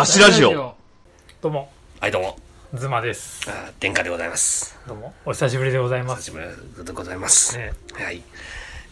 [0.00, 0.74] ダッシュラジオ。
[1.42, 1.70] どうも、
[2.00, 2.38] はい、どうも。
[2.72, 3.42] ズマです。
[3.50, 4.78] あー殿下でございます。
[4.88, 6.22] どうも、お久しぶりでございます。
[6.22, 6.40] 久しぶ
[6.78, 7.58] りでございます。
[7.58, 8.22] ね、はい。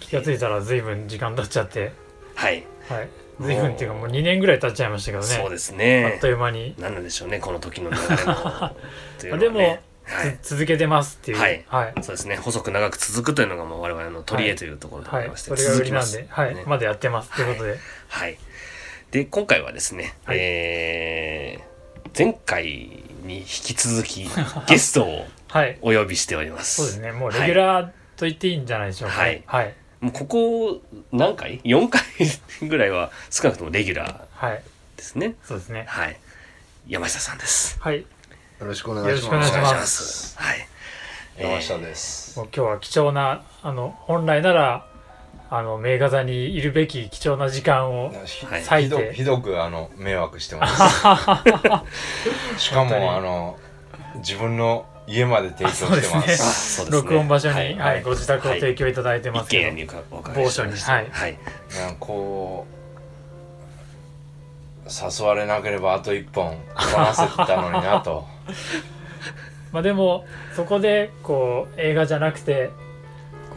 [0.01, 1.95] 気がついたら随分時間経っちゃって、
[2.35, 2.63] はい。
[2.91, 3.09] はい。
[3.41, 5.29] 随分っていうかもう2年ぐらい経っちゃいましたけどね。
[5.29, 6.27] そうですあっねと。
[6.27, 6.75] いう間に。
[6.79, 8.75] 何なんでしょうね、この時の流れも。
[9.19, 9.59] というのはねでも、
[10.05, 10.39] はい。
[10.43, 11.39] つ続けてますっていう。
[11.39, 11.95] はいはい。
[12.03, 15.37] そうですね、細く長く続くというのがもう我々の取り柄というところでごはいざいま。
[15.39, 16.55] して、それが売りなん続きで、はい。
[16.55, 17.35] ねまだやってます。
[17.35, 17.79] ということで。
[18.09, 18.39] はい。
[19.11, 21.69] で、今回はですね、はいえー
[22.17, 22.65] 前回
[23.25, 24.29] に引き続き
[24.67, 25.79] ゲストをはい。
[25.83, 26.77] お呼びしております。
[26.77, 27.13] そうですね。
[27.13, 29.43] もうレギュラーと言っていいんじゃないでしょうか、ね。
[29.47, 29.75] はい。
[30.01, 30.83] もうここ
[31.13, 32.03] 何回 ?4 回
[32.69, 34.63] ぐらいは少なくともレギュラーはい。
[34.97, 35.37] ですね。
[35.45, 35.85] そうですね。
[35.87, 36.17] はい。
[36.89, 37.79] 山下さんです。
[37.81, 37.99] はい。
[37.99, 38.05] よ
[38.61, 40.33] ろしくお願いしよろしくお願います。
[40.33, 40.69] しますはい。
[41.39, 42.37] 山下です。
[42.37, 44.88] もう今日は貴重な、あの、本来なら、
[45.51, 48.13] あの、名画座にいるべき貴重な時間を
[48.69, 50.83] 割いひどて、ひどくあの迷惑してます。
[52.59, 53.59] しかもあの
[54.17, 56.23] 自分の家まで提供してま。
[56.23, 56.91] すすね。
[56.91, 58.03] 録音場所に、はいはい。
[58.03, 61.39] ご自宅を提供いただいてますけど、一軒家にお伺い某所にはい。
[61.79, 62.79] なんかこう
[64.89, 68.27] 誘われなければあと一本こなせてたのになと。
[69.73, 72.71] まあでもそこでこう映画じゃなくて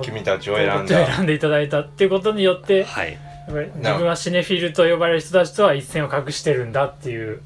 [0.01, 1.05] 君たちをこ選んだ。
[1.15, 3.17] 選んでいただいたっていうことによってはい。
[3.47, 7.41] 自分はシネフィルと呼ばれる人たちとは一線を画してるんだっていう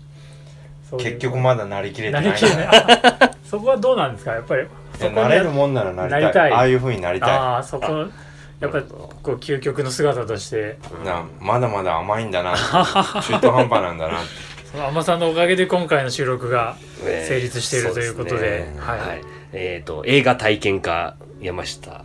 [0.90, 2.26] そういう結局まだなりきれてない。
[2.26, 4.32] なりきれない あそこはどうなんですか？
[4.34, 4.68] やっぱり
[5.14, 6.22] なれるもんならなりたい。
[6.22, 8.06] なりたいああいう風になりたああそこ
[8.60, 11.06] やっぱりこう究極の姿としてい。
[11.06, 12.54] なまだまだ甘いんだな。
[12.56, 14.20] 中途半端なんだな。
[14.72, 19.22] その甘さんのおかげで今回の収録がえー成立しているということでそうすねはいはい。
[19.54, 22.04] えっと、映画体験家、山下。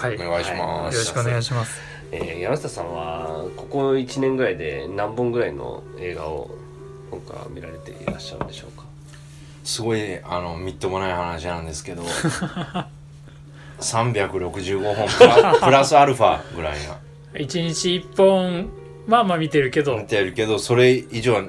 [0.00, 0.14] はい。
[0.14, 0.98] お願いしよます。
[0.98, 1.80] ろしくお願いしします。
[2.12, 6.50] えー山下さんは、ここ1年ぐらいで何本ぐらいの映画を
[7.10, 8.84] 今回は見られていらっしゃるんでしょうか？
[9.64, 12.02] すごいあのみっともない話なんですけど
[13.80, 16.96] 365本プラ プラスアルファぐらいな。
[17.38, 18.70] 一日一本
[19.06, 19.96] まあまあ見てるけど。
[19.98, 21.42] 見てるけどそれ以上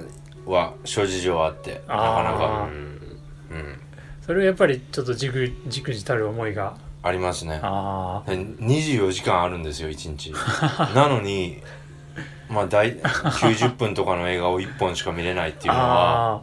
[0.46, 2.70] は諸事情あってなかなあか。
[2.72, 3.18] うん。
[3.52, 3.80] うん。
[4.26, 7.60] それはやっぱりちょっとじくじくじたる思いがありますね。
[7.62, 10.32] あで24時間あるんですよ1日。
[10.96, 11.62] なのに
[12.50, 16.42] まあ大90分とかの映画を1本しか見れないっていうのはあ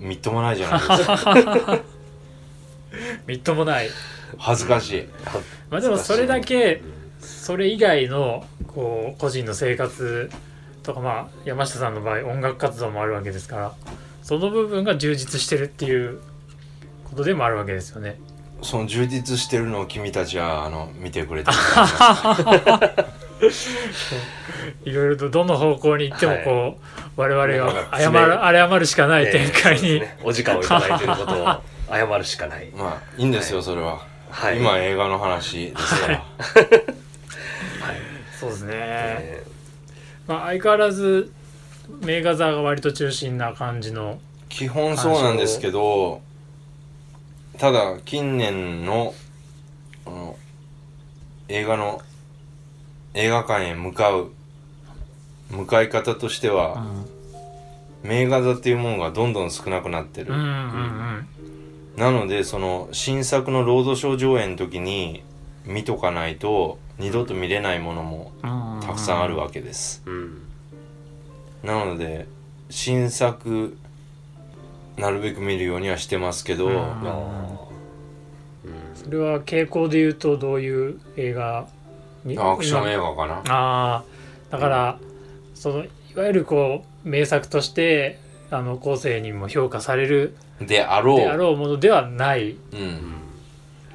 [0.00, 1.78] うんみっともないじゃないですか。
[3.26, 3.90] みっともない。
[4.38, 5.08] 恥ずかしい。
[5.70, 6.82] まあでもそれだけ
[7.20, 10.30] それ以外のこう個人の生活
[10.82, 13.72] とかまあ山下さんの場合音楽活動もあるわけですから
[14.22, 16.20] その部分が充実してるっていう
[17.04, 18.20] ことでもあるわけですよね
[18.62, 21.50] その充実してるのを君たちはあの見てくれて
[24.84, 26.44] いろいろとどの方向に行ってもはい。
[26.44, 26.78] こ
[27.16, 28.18] う、我々が謝る
[28.58, 30.18] 謝るしかない展開に、えーそうですね。
[30.24, 31.36] お時間をいただいていることを
[31.90, 32.70] 謝るしかない。
[32.74, 34.00] まあいいんですよ、それは、
[34.30, 34.58] はい。
[34.58, 36.24] 今映画の話ですから、
[38.38, 39.42] そうですね、え。
[40.26, 41.30] まあ相変わらず
[42.00, 44.18] 名画座が割と中心な感じの。
[44.48, 46.22] 基本そうなんですけど
[47.58, 49.14] ただ近年の
[50.06, 50.36] あの
[51.48, 52.00] 映画の
[53.14, 54.30] 映画館へ向かう
[55.50, 56.84] 向かい方としては、
[58.02, 61.26] 名画座っていうものがどんどん少なくなってる、うんうんうん。
[61.96, 65.22] なのでその新作のロードショー上映の時に
[65.64, 68.80] 見とかないと二度と見れないものもうん。
[68.80, 70.42] たくさんあるわけです、ーうん。
[71.62, 72.26] なので
[72.70, 73.76] 新作
[74.96, 76.76] なるべく見るようにはしてますけど、うん。
[76.76, 77.66] あ。
[78.94, 81.68] それは傾向で言うとどういう映画
[82.24, 83.34] にアクション映画画かな。
[83.48, 84.04] ああ
[84.50, 84.98] だから、
[85.54, 88.18] そのいわゆるこう名作として
[88.50, 91.16] あの後世にも評価されるであろう。
[91.18, 92.56] であろうものではない。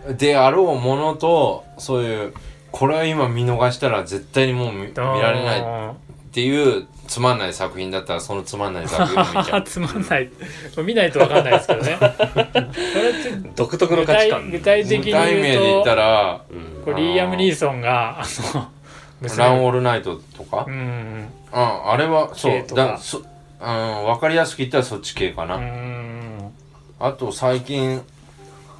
[0.07, 2.33] うん、であろうものとそういう
[2.71, 5.61] これは今見逃したら絶対にもう見見られない
[6.31, 9.63] っあていうつまんない作品だったらそのつまんない作品を見ちゃーう。
[9.67, 10.29] つまんない。
[10.77, 11.97] 見ないと分かんないですけどね。
[13.55, 14.49] 独特の具体価値観。
[14.49, 16.83] 具体的に具体名で言言うとったらうん。
[16.85, 17.55] こうリーアム・ニー。
[17.55, 18.23] ソンがあ
[18.53, 18.69] の
[19.37, 23.21] 「ラン・オールナイト」とか、うんうんああれはそうだそ
[23.59, 26.53] あ分かりやすく言ったらそっち系かな、うんうん。
[26.97, 28.01] あと最近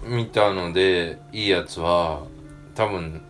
[0.06, 2.22] 見たのでいいやつは
[2.76, 3.22] 多分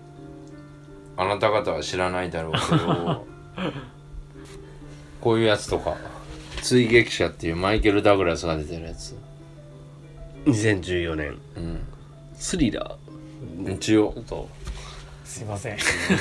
[1.18, 3.26] あなた方は知らないだろうけど
[5.22, 5.96] こういうやつとか。
[6.62, 9.16] 追撃者っていうマイケル・ダグラスが出てるやつ。
[10.46, 11.38] 2014年。
[11.56, 11.80] うん。
[12.36, 13.74] スリラー。
[13.76, 14.14] 一応。
[14.14, 14.50] ちょっと、
[15.26, 15.78] すいません。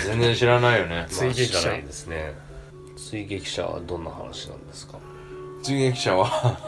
[0.06, 1.06] 全然知らないよね。
[1.10, 2.34] 追撃者まあ知らないですね。
[2.96, 4.98] 追撃者はどんな話なんですか？
[5.62, 6.58] 出撃者は。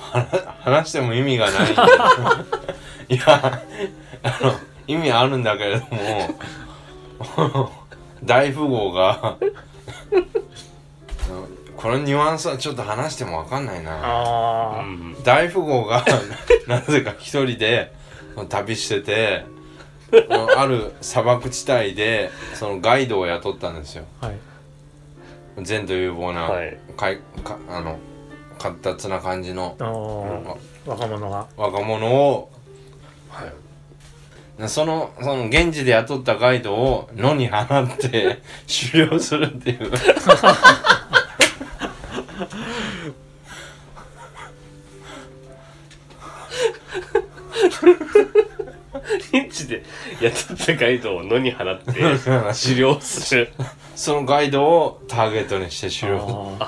[0.00, 1.72] 話話しても意味がない。
[3.14, 3.62] いや
[4.22, 4.54] あの
[4.88, 5.86] 意味あるんだけれど
[7.36, 7.70] も
[8.24, 9.36] 大富豪が
[11.76, 14.82] このニュアンスはちょっと話しても分かんないな。
[15.22, 16.04] 大富豪が
[16.66, 17.92] なぜか一人で
[18.48, 19.44] 旅してて
[20.56, 24.06] ある砂漠地帯でそのガイドを雇ったんですよ。
[24.20, 24.36] はい。
[25.68, 26.78] 前途有望な、はい。
[26.96, 27.98] かいかあの
[28.58, 29.76] 活発な感じの
[30.86, 31.46] 若者が。
[31.56, 32.50] 若者を
[33.28, 33.52] はい
[34.66, 38.42] そのその現地で雇ったガイドを野に放って
[38.90, 39.92] 狩猟するっていう。
[49.32, 49.84] 現地で
[50.20, 51.92] 雇ったガイドを野に放って
[52.60, 53.52] 狩猟する。
[53.94, 56.58] そのガイドをターゲットにして狩猟。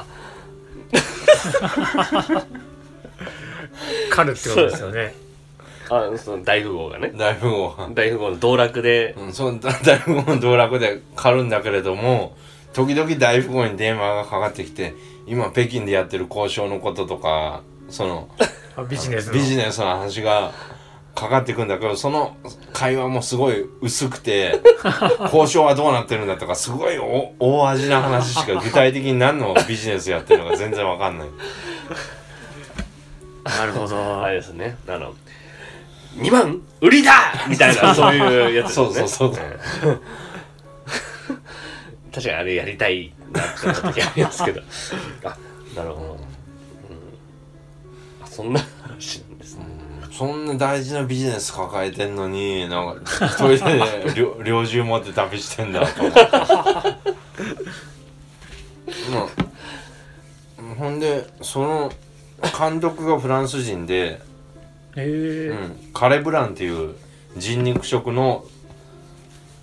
[4.11, 5.15] 狩るってことですよね
[5.91, 7.13] あその大富豪がね。
[7.17, 7.71] 大富豪。
[7.71, 9.15] が大富豪の道楽で。
[9.19, 12.37] うん、その大富豪の道楽で狩るんだけれども
[12.73, 14.95] 時々大富豪に電話がかかってきて
[15.27, 18.29] 今北京でやってる交渉のこととかその
[18.77, 19.33] あビジネスの。
[19.33, 20.53] ビジネスの話が
[21.15, 22.37] かかってくんだけどその
[22.73, 24.61] 会話もすごい薄くて
[25.25, 29.55] 交渉はどうなってるんだとかすごいお大味な話しか具体的に何の？
[29.69, 31.29] ビジネスやってるのか全然わかんない。
[33.45, 33.97] なるほど。
[34.23, 34.77] あれですね。
[34.87, 35.15] あの
[36.17, 37.12] 2万売りだ！
[37.49, 38.85] みたいな そういうやつですね。
[38.85, 39.29] そうそうそう。
[39.29, 40.01] う ん
[42.12, 44.61] 確かにあれやりたいなって思った時ありますけど。
[45.25, 45.37] あ
[45.77, 46.19] なるほど、うん、
[48.25, 49.65] あそんな話なんですね、
[50.11, 56.21] そんな大事なビジネス抱えてんのになんか一人で猟猟銃持って旅してんだと思って。
[59.12, 61.93] まあほんでその
[62.59, 64.21] 監督がフランス人で、
[64.97, 65.55] ええう
[65.89, 66.95] ん、カレ・ブランっていう
[67.37, 68.45] 人肉食の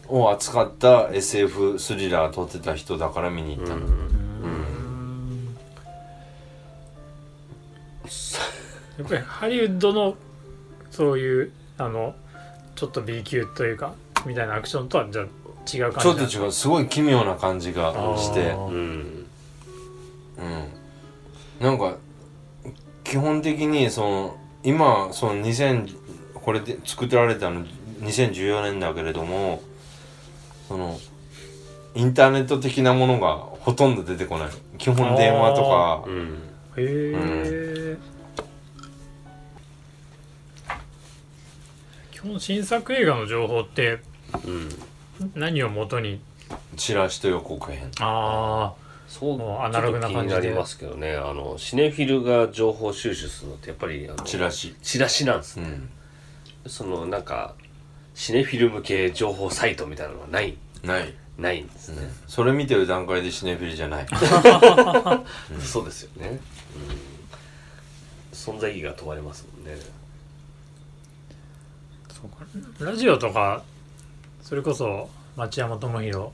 [0.08, 3.80] を扱った SF スリラー撮ってた人だから見に行ったの、
[8.98, 10.16] やっぱりハリウッドの
[10.92, 12.16] そういうあの
[12.76, 13.94] ちょっと B 級というか
[14.26, 18.52] みたいなアクションとはじゃあ違う感じちょっとう違うすごい奇妙な感じがして。
[18.52, 19.26] うん。
[20.38, 20.68] うん。
[21.60, 21.98] なんか
[23.04, 25.96] 基本的にその今その2000
[26.34, 27.66] これで作られたの
[28.02, 29.62] 2014年だけれども
[30.68, 31.00] その
[31.96, 34.50] インターネット的なものがほとんど出てこない。
[34.78, 36.04] 基本電話とか。
[36.06, 36.34] うん。
[36.76, 37.98] へえ、
[42.12, 44.00] 基本新作映画の情報って
[44.46, 44.70] うん。
[45.34, 46.20] 何を元に？
[46.76, 47.90] チラシと予告編。
[48.02, 48.74] あ
[49.08, 50.42] そうアナログな感じで。
[50.42, 51.16] なりますけどね。
[51.16, 54.76] あのシネフィルが情報収集するのってやっぱりあのチラシ。
[54.82, 55.80] チラシなんですね、
[56.66, 56.70] うん。
[56.70, 57.56] そのなんか
[58.14, 60.58] シネフィル向け情報サイトみたいなのはない？
[60.84, 64.06] ない、ないんですね、それ見てる段階でシネフィルじゃない。
[65.60, 66.40] そうですよね、
[66.76, 69.76] うん、存在意義が問われますもんね。
[72.80, 73.64] ラジオとか
[74.42, 76.32] それこそ町山智博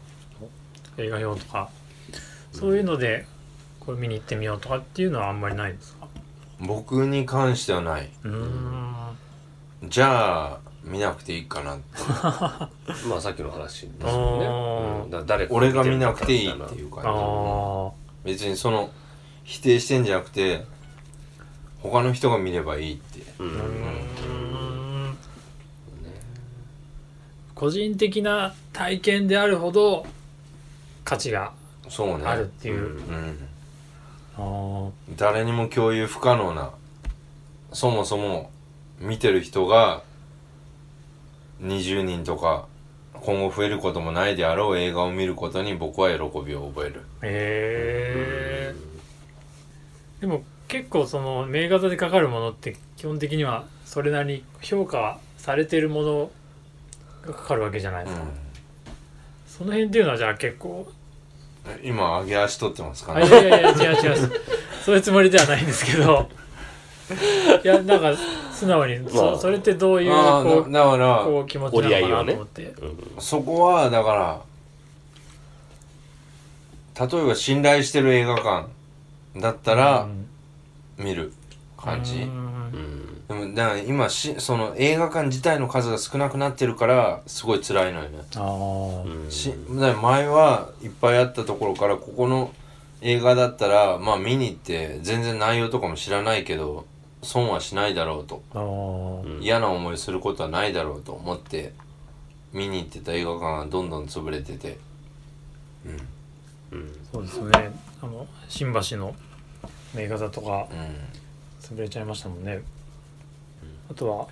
[0.98, 1.70] 映画表とか
[2.54, 3.26] そういうので
[3.80, 6.08] これ見に行ってみようとかっていうのはあんまりないんですか？
[6.60, 8.10] 僕に関してはない。
[8.24, 8.96] うーん。
[9.90, 11.84] じゃあ見なくていいかなって。
[13.10, 14.46] まあさっきの話ですよね、
[15.04, 17.92] うん、だ誰か俺が見なくていいっていうあ感あ
[18.26, 18.92] じ別にその
[19.44, 20.64] 否定してんじゃなくて
[21.82, 23.22] 他の人が見ればいいって。
[23.40, 23.56] うん、うー
[25.10, 25.18] ん。
[27.56, 30.06] 個人的な体験であるほど
[31.04, 31.54] 価値が
[32.26, 33.38] あるっていう、うん
[34.38, 34.92] あー。
[35.16, 36.72] 誰にも共有不可能な
[37.72, 38.52] そもそも
[39.00, 40.04] 見てる人が
[41.62, 42.68] 20人とか
[43.14, 47.02] 今後増えることもないであろう映画を見ることに僕は喜びを覚える。
[47.22, 48.76] へえ
[50.22, 56.32] でも結構その名画座でかかるものって基本的にはそれなりに評価されてるもの
[57.26, 58.24] がかかるわけじゃないですか、
[59.46, 60.94] その辺っていうのはじゃあ結構うん、
[61.84, 64.32] 今上げ足取ってますかあねいやいやいや違う違う。
[64.84, 66.30] そういうつもりではないんですけど。
[67.64, 68.14] いやなんか
[68.52, 69.12] 素直に、まあ。
[69.12, 72.74] そそれってどういうこうだだからこう気持ちなのかなと思って、
[73.20, 74.42] そこはだか
[76.98, 78.68] ら例えば信頼してる映画館
[79.38, 80.28] だったらうん。
[80.98, 81.34] 見る
[81.78, 82.18] 感じ。
[82.18, 82.22] うん。
[82.22, 88.20] うんでもだから今しその映画館自体の数が少なくなってるからすごい辛いのよね。
[88.36, 92.54] ああ、うんしだから前はいっぱいあったところからここの
[93.02, 96.86] 映画だったらまあ見に行って全然内容とかも知らないけど
[97.22, 98.44] 損はしないだろうと。
[98.54, 99.38] あー。
[99.38, 99.42] うん。
[99.42, 101.74] 嫌な思いすることはないだろうと思って
[102.52, 104.78] 見に行ってた映画館がどんどん潰れてて。
[106.72, 106.92] うん。
[107.12, 107.72] そうですね。
[108.02, 109.16] あの新橋の
[109.94, 111.24] 名画座とかうん。
[111.64, 112.62] 潰れちゃいましたもんね、
[113.90, 114.28] あとは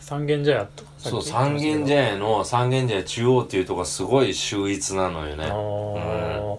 [0.00, 6.58] 三軒茶屋とかそう三軒茶屋の三軒茶屋中央っていうとこがすごい秀逸なのよあねー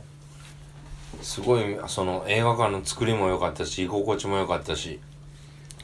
[1.21, 4.99] すごいその映画館の作りも良かったし居心地も良かったし。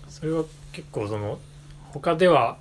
[0.10, 1.40] それは結構その
[1.94, 2.58] 他では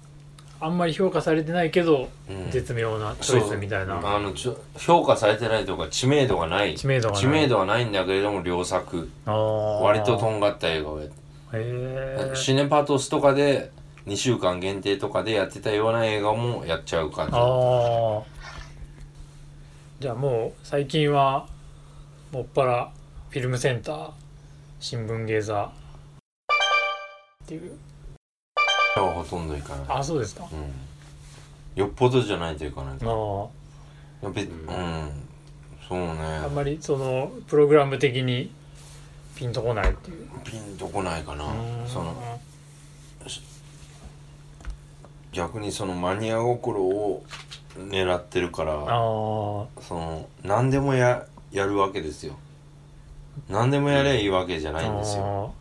[0.60, 2.50] あんまり評価されてないけど、うん。
[2.50, 3.96] 絶妙なチョイスみたいな。
[3.96, 4.32] あの
[4.76, 6.76] 評価されてないとか知名度がない。
[6.76, 7.22] 知名度がない。
[7.22, 9.10] 知名度はないんだけれども良作。
[9.26, 11.12] 割ととんがった映画をやっへ
[11.52, 13.70] えシネパトスとかで
[14.08, 17.32] 2週間限定とかでやってたような映画もやっちゃう感じ。
[17.36, 18.22] ああ
[20.00, 21.46] じゃあもう最近は
[22.32, 22.92] もっぱら
[23.28, 24.10] フィルムセンター
[24.80, 25.64] 新聞芸座。
[27.44, 27.72] っていう。
[28.96, 30.48] はほとんどいかないあそうですか。
[30.50, 30.72] うん。
[31.74, 33.48] よっぽどじゃないといかないあー。
[34.22, 35.10] やっぱりうん。
[35.86, 36.22] そうね。
[36.44, 38.50] あんまりそのプログラム的に
[39.34, 40.26] ピンとこないっていう。
[40.44, 41.44] ピンとこないかな。
[41.44, 41.86] うん。
[41.86, 42.40] その
[45.32, 47.22] 逆にそのマニア心を
[47.76, 52.38] 狙ってるからその何でもややるわけですよ。
[53.48, 55.54] 何でもやればいいわけじゃないんですよ。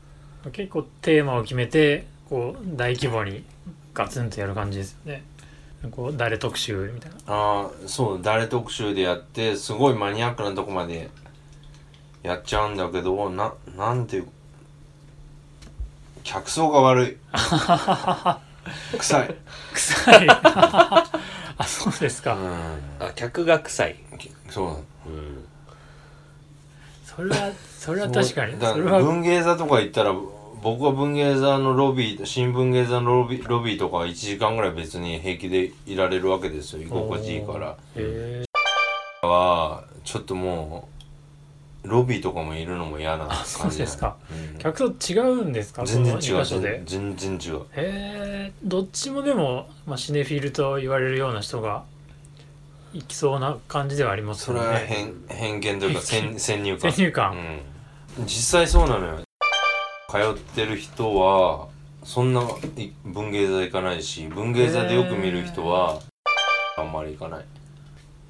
[0.44, 0.52] あー。
[0.52, 3.44] 結構テーマを決めてこう大規模に
[3.94, 5.24] ガツンとやる感じですよね。
[5.92, 7.18] こう誰特集みたいな。
[7.28, 11.10] ああそう誰特集でやってすごいマニアックなとこまで
[12.24, 14.28] やっちゃうんだけどななんていう
[16.24, 17.18] 客層が悪い
[18.98, 19.36] 臭い。
[19.74, 20.28] 臭い。
[21.60, 23.08] あそうですか、うん。
[23.08, 23.96] あ客が臭い。
[24.50, 24.64] そ
[25.06, 25.10] う。
[25.10, 25.48] うん。
[27.04, 28.60] それはそれは確かに。
[28.60, 29.00] だそれは。
[29.00, 30.14] 文芸座とか行ったら
[30.62, 36.84] 僕は文芸座のロビー新聞芸座のロビーロビーとかは1時間ぐらい別に平気でいられるわけですよ。
[36.84, 37.76] 居心地いいから。
[37.96, 38.46] へえ
[39.22, 40.97] はちょっともう
[41.84, 44.18] ロビーとかもいるのも嫌な感じそうですか。
[44.54, 44.58] うん。
[44.60, 45.86] 客と違うんですか？
[45.86, 46.46] 全然違う。
[46.46, 47.62] 全全然違う。
[47.62, 51.84] へえどっちもでも、まあ、シネフィルと言われるような人が
[52.94, 56.92] 行きそうな感じではありますそれよねは偏偏見というか先先入観。
[56.92, 57.38] 先入観、
[58.18, 58.30] うん、実
[58.60, 59.20] 際そうなのよ。
[60.10, 61.68] 通ってる人は
[62.04, 62.42] そんな
[62.78, 66.00] い文芸座行かないし文芸座でよく見る人は
[66.78, 67.46] あんまり行かない。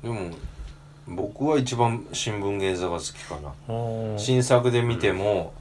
[0.04, 0.32] でも
[1.08, 3.54] 僕は一番新聞芸座が好きかな。
[4.18, 5.54] 新作で見ても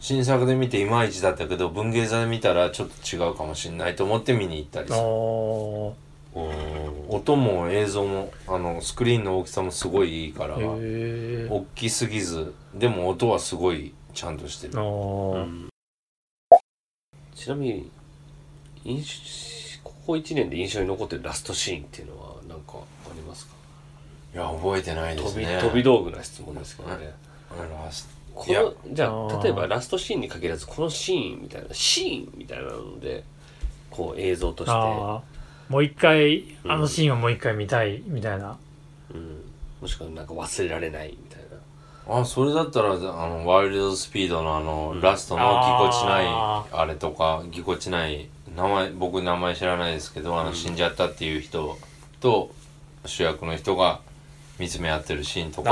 [0.00, 4.98] 新作で見ていまいちだったけど文芸座で見たらちょっと違うかもしれないと思って見に行ったりする。
[5.00, 5.94] お
[7.08, 14.74] 音も映像もあのスクリーンの大きさもすごいいいから大きすぎずでも音はすごいちゃんとしてる。
[14.74, 15.68] うん。
[17.34, 17.90] ちなみに
[18.84, 19.02] 印
[19.82, 22.97] 象ここ1年で印象に残ってるラストシーンっていうのは何かありますかい
[24.38, 25.60] や覚えてないで飛びすね。
[25.60, 27.12] 飛び道具な質問ですけどね。
[27.84, 33.24] ラスこのじゃあ例えばラストシーンに限らずこのシーンみたいなシーンみたいなので
[33.90, 36.70] こう映像として、もう一回うん。
[36.70, 38.56] あのシーンをもう一回見たいみたいな、
[39.12, 39.42] うん、
[39.80, 42.20] もしくはなんか忘れられないみたいな。
[42.20, 45.00] あそれだったらあのワイルドスピードのあの、うん。
[45.00, 50.54] ラストのぎこちないああれとかぎこちない名前僕名前知らないですけどあの、うん。
[50.54, 51.76] 死んじゃったっていう人
[52.20, 52.50] と
[53.04, 54.00] 主役の人が
[54.58, 55.70] 見つめ合ってるシーンとあか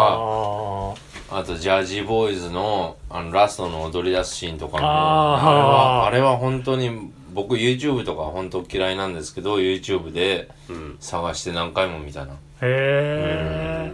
[1.35, 1.41] ー。
[1.41, 4.79] あとジャージーボーイズのあのラストの踊り出すシーンとかも。
[4.79, 12.35] あれはあれは本当に僕 YouTube とか本当嫌いなんですけど YouTube でうん探して何回も見たな。
[12.35, 13.93] へえ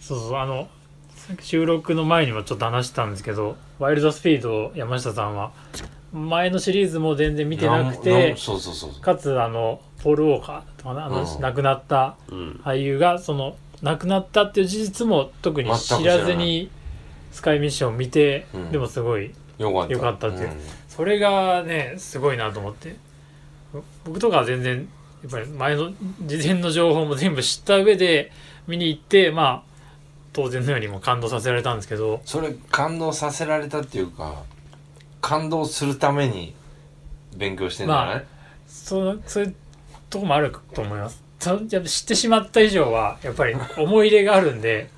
[0.00, 0.68] そうそうあの
[1.40, 5.52] 収録の前にもちょっと話したんですけどワイルドスピード山下さんは
[6.12, 8.36] 前のシリーズも全然見てなくて
[9.00, 11.40] かつあのポール・ウォーカーとかなあの、うん。
[11.40, 12.60] 亡くなったうん。
[12.64, 16.70] 俳優がその亡くなったっていう事実も特に知知らずに
[17.32, 18.72] スカイミッションを見て、うん。
[18.72, 20.28] でもすごいよかった。
[20.28, 20.50] っていう。
[20.50, 20.56] うん。
[20.88, 22.96] それがねすごいなと思って。
[24.04, 24.88] 僕とかは全然
[25.22, 28.30] やっぱり前の事前の情報も全部知った上で
[28.66, 29.72] 見に行ってまあ
[30.32, 32.20] 当然のようにも感動させられたんですけど。
[32.24, 34.42] それ感動させられたっていうか
[35.20, 36.54] 感動するために
[37.36, 38.22] 勉強してんじゃない、まあ
[38.66, 39.54] そうそういう
[40.10, 44.88] とこもあると思います知ってしまった以上はやっぱり思い入れがあるんで、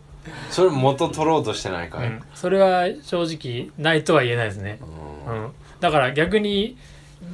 [0.50, 2.20] それ元取ろうとしてないかい、うん。
[2.34, 4.78] それは正直ないとは言えないですね。
[5.26, 5.44] うん。
[5.44, 6.76] うん、だから逆に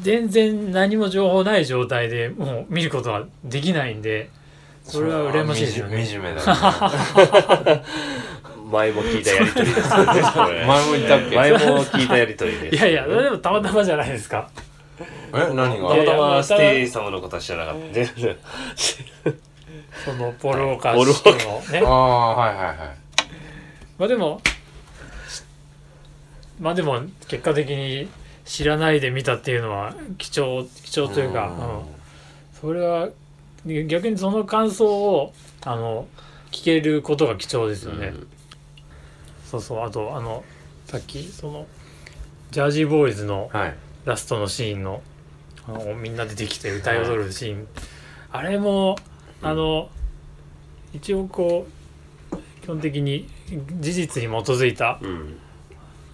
[0.01, 4.31] 全然何も情報ない状態でもう見ることはできないんで
[4.85, 6.05] それは羨ましいですよね。
[6.05, 7.83] 惨めだね。
[8.71, 11.37] 前も聞いたやりとりですよね前も言ったっけ？
[11.37, 14.49] 前も聞いたやりとりでいやいやそれでもたまたまじゃないですか
[15.33, 17.95] え何たまがいやたまスティー様のことは知らなかった。
[17.95, 18.37] 全然
[20.05, 21.87] そのポール・ウォーカポーのね。
[21.87, 22.77] ああはいはいはい。
[23.99, 24.41] まあでも
[26.61, 28.09] まあでも結果的に
[28.45, 33.09] 知らないで見たっていうのは貴重貴重というか、うそれは
[33.65, 35.33] 逆にその感想を
[35.65, 36.07] あの
[36.51, 38.27] 聞けることが貴重ですよね、うん。
[39.47, 39.85] そうそう。
[39.85, 40.43] あとあの
[40.87, 41.67] さっきその
[42.51, 43.77] ジャージーボーイズのはい。
[44.05, 45.03] ラストのシーンの
[46.01, 47.67] みんな出てきて歌い踊るシーン、
[48.33, 48.97] あれも
[49.43, 49.89] あの
[50.93, 51.67] 一応こ
[52.33, 53.29] う基本的に
[53.81, 55.39] 事実に基づいたうん。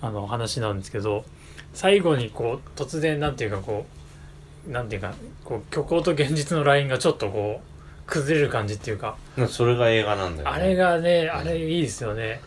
[0.03, 1.25] あの話なんですけど
[1.73, 3.87] 最後にこう突然なんていうかこ
[4.69, 7.67] うなんていうかこう虚構と現実のラインがちょっとこう
[8.07, 9.17] 崩れる感じっていうか。
[9.49, 12.41] それが映画なんだよ、ね、あれがねあれいいですよね。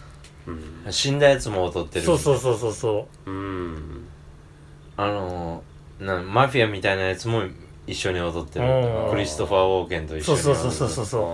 [0.48, 0.92] うん。
[0.92, 2.06] 死んだやつも踊ってる。
[2.06, 4.08] そうそうそうそうそうん。
[4.96, 5.64] あの
[6.00, 7.44] なマフィアみたいなやつも
[7.88, 8.66] 一緒に踊ってる。
[8.66, 9.12] うん。
[9.12, 10.38] クリストファー・ウォーケンとう一緒に。
[10.40, 11.28] そうそうそうそうそうウあ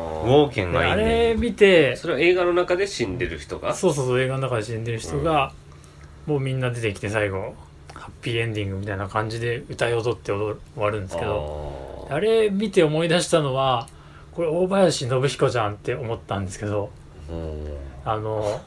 [0.45, 3.73] ォーケンがいいねれ見てそれは映画の中で死んでる人が？
[3.73, 5.51] そうそうそう映画の中で死んでる人が、
[6.25, 7.53] もうみんな出てきて最後
[7.93, 13.87] ハッピーエンディングみたいな感じで歌い踊って踊る終わるんですけどああれ見て思い出したのは
[14.31, 16.89] これ大林信彦じゃんって思ったんですけど
[17.29, 17.77] うん。
[18.03, 18.61] あの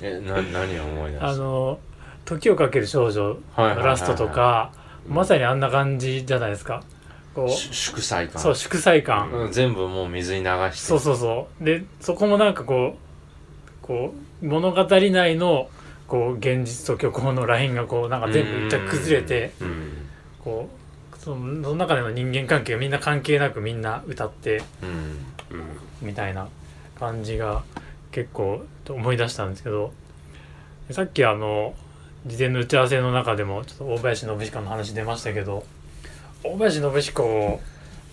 [0.00, 1.28] えな何を思い出した？
[1.28, 1.78] あの
[2.34, 4.72] 「時をかける少女」ラストとか
[5.08, 6.82] まさにあんな感じじゃないですか。
[7.34, 8.42] こしう祝祭感。
[8.42, 10.76] そう祝祭感、うん全部もう水に流して。
[10.76, 11.64] そうそうそう。
[11.64, 12.96] でそこもなんかこ
[13.82, 15.68] うこう物語内の
[16.06, 19.92] こう現実と虚構のラインがこうなんか全部一旦崩れてうん。
[20.44, 20.82] こう
[21.18, 24.60] そのその中での人間関係がみんな関係なくみんな歌って
[26.00, 26.48] みたいな
[26.98, 27.62] 感じが
[28.10, 29.92] 結構思い出したんですけど
[30.90, 31.74] さっきあの
[32.26, 35.64] 事前の打ち合わせの中でもちょっと大林信彦の話出ましたけど
[36.44, 37.60] 大林信彦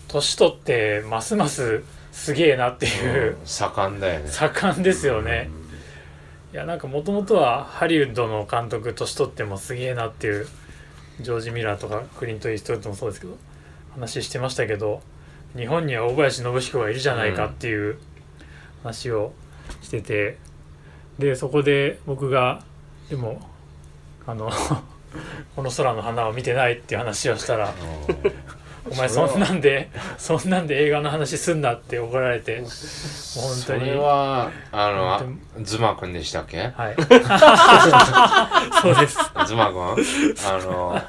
[0.08, 5.48] 年取ってますますすげえなっていう、盛んだよね盛んですよね。
[6.52, 10.48] いやなんかもともとはハリウッドの監督年取ってもすげえなっていう
[11.20, 13.36] ジョージ・ミラーとかクリント・イーストウッドもそうですけど
[13.92, 15.00] 話してましたけど
[15.56, 17.98] 日本には大林信彦がいるじゃないかっていう
[18.82, 19.32] 話を
[19.82, 20.38] してて、
[21.20, 22.64] でそこで僕が
[23.08, 23.40] でも
[24.30, 24.50] あの
[25.56, 27.72] この空の花を見てないっていう話をしたら
[28.88, 33.80] 「お前そんなんでそんなんで映画の話すんな」って怒られて本当に。
[33.80, 35.22] それはあのあ
[35.62, 36.58] ズマくんでしたっけ？
[36.76, 36.96] はい。
[38.82, 39.18] そうです。
[39.46, 39.94] ズマくんあ
[40.58, 41.02] の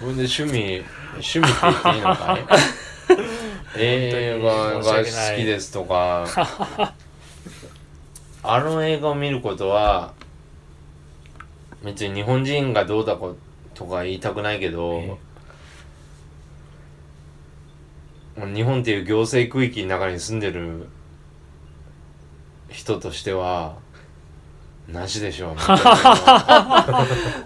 [0.00, 0.84] ほんで趣味
[1.14, 2.44] 趣味って言っていいのかい。
[3.76, 5.04] 映画が好
[5.36, 6.24] きですとか。
[8.44, 10.12] あの映画を見ることは
[11.82, 13.36] 別に日本人がどうだこ
[13.74, 15.16] とか言いたくないけど、え
[18.54, 20.88] 日本っていう行政区域の中に住んでる
[22.68, 23.76] 人としては
[24.86, 25.56] なしでしょう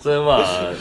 [0.01, 0.73] それはまあ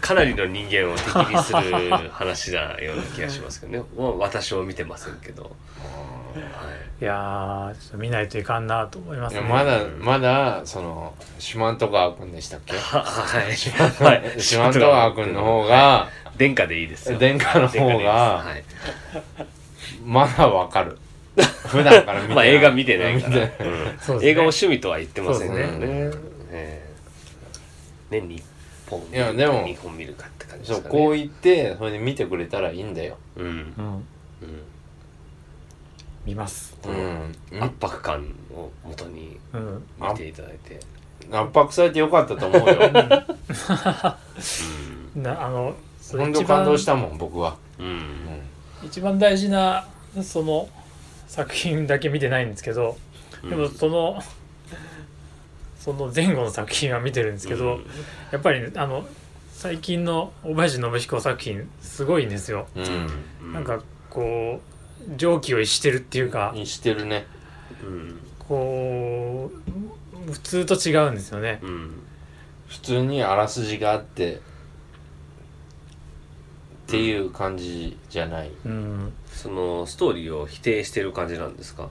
[0.00, 3.84] かなりの人間を敵にする話なような気がしますけどね。
[3.96, 9.40] もう私は見てませんけど、はいやー、ちょっと見ないといかんなと思いますね。
[9.40, 12.76] いやまだまだその四万十川君でしたっけ？
[12.76, 14.40] ははいはい。
[14.40, 17.18] 四万十川君の方が殿下でいいですよ。
[17.18, 18.08] 殿下の方が殿下でいいです。
[18.08, 18.64] はい。
[20.04, 20.98] まだわかる。
[21.66, 23.36] 普段から見て まあ映画見てないから、
[24.22, 26.10] 映画も趣味とは言ってませんね。
[28.10, 28.42] 年に1
[28.88, 31.00] 本いやでも2本見るかって感じそうですかね。
[31.04, 33.16] こう言ってそれで見てくれたらいいんだよ。
[33.36, 33.52] うん、うん、
[34.42, 34.62] うん
[36.24, 36.76] 見ます。
[36.84, 37.34] うん。
[37.60, 39.82] 圧迫感をもとにうん。
[40.00, 40.80] 見ていただいて。
[41.30, 42.76] 圧迫されてよかったと思うよ。
[45.16, 45.74] なあの、
[46.12, 47.56] 本当一番感動したもん僕は。
[47.78, 48.04] うん、うん
[48.84, 49.86] 一番大事な
[50.22, 50.68] その
[51.26, 52.96] 作品だけ見てないんですけど、
[53.48, 54.22] でもその
[55.78, 57.80] その前後の作品は見てるんですけど、
[58.30, 59.06] やっぱりあの
[59.50, 62.66] 最近の大林信彦作品すごいんですよ。
[62.76, 63.52] うん。
[63.52, 64.73] なんかこう
[65.16, 67.26] 常軌を逸してるっていうか、にしてるね。
[67.82, 69.50] うんこ
[70.28, 71.60] う普通と違うんですよね。
[71.62, 71.90] うん。
[72.68, 74.38] 普通にあらすじがあってっ
[76.86, 81.88] ていう感じじゃない、うん、そのストーリーを否定してる感じなんですか？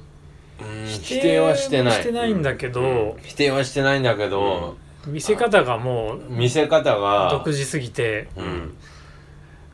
[0.62, 1.93] うん否定はしてない。
[1.93, 2.86] してないんだけど、う
[3.17, 3.21] ん。
[3.23, 8.30] 否定はしてないんだけど、見せ方がもう見せ方が独自すぎて。
[8.38, 8.73] ううんん。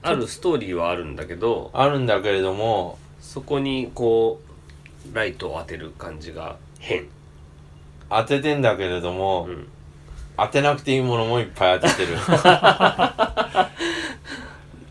[0.02, 4.41] あるストーリーはあるんだけどあるんだけれどもそこにこ
[5.12, 7.08] うライトを当てる感じが変、
[8.10, 9.67] 当ててんだけれども、うん、
[10.38, 12.17] 当てなくていいものもいっぱい当ててる。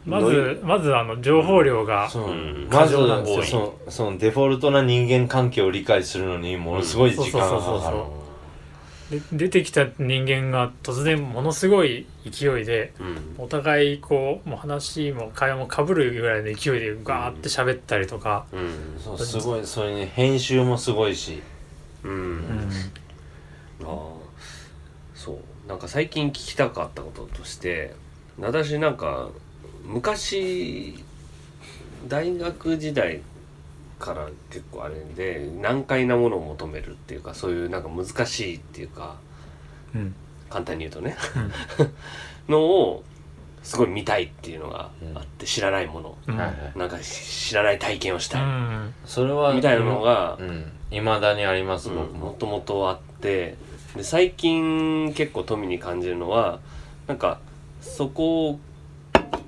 [0.06, 2.68] まずまずあの情報量がそう、うん。
[2.70, 8.27] まず過剰なんですよそのそのデフォルトな人間関係を理解するのにものすごい時間がそうそうそうかかるそう
[9.10, 13.34] で出てきた人間が突然ものすごい勢いでうん。
[13.38, 19.00] お互いこうもう話も会話もかぶるぐらいの勢いでガーって喋ったりとか、うん。
[19.02, 21.42] そうすごいそれに編集もすごいし。
[22.04, 22.70] うん、うん。
[23.82, 23.88] ああ。
[25.14, 25.68] そう。
[25.68, 27.94] なんか最近聞きたかったこととして
[28.38, 29.28] 私なんか
[29.84, 31.04] 昔
[32.08, 33.20] 大学時代
[33.98, 39.16] から結構あれで難解なものを求めるっていうかそういうなんか難しいっていうか
[39.94, 40.14] うん。
[40.50, 41.14] 簡単に言うとね。
[42.48, 43.04] のを
[43.62, 46.36] すごい見たいっていうのがあって知らないものうん。
[46.36, 46.46] な
[46.86, 48.42] んか知らない体験をしうたい。
[48.42, 48.94] ん。
[49.04, 50.72] それはみたいなのがうん。
[50.90, 52.28] いまだにあります僕も。
[52.28, 53.56] もともとあって
[53.94, 56.60] で最近結構富に感じるのは
[57.06, 57.40] なんか
[57.82, 58.58] そこを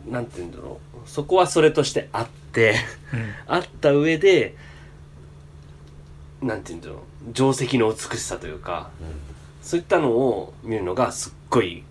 [0.08, 2.76] なんて言うんだろうそこはそれとしてあって
[3.12, 3.34] うん。
[3.46, 4.54] あった上で
[6.42, 8.90] なんて言うんだろう定石の美しさというか
[9.62, 11.84] そういったのを見るのがすっごい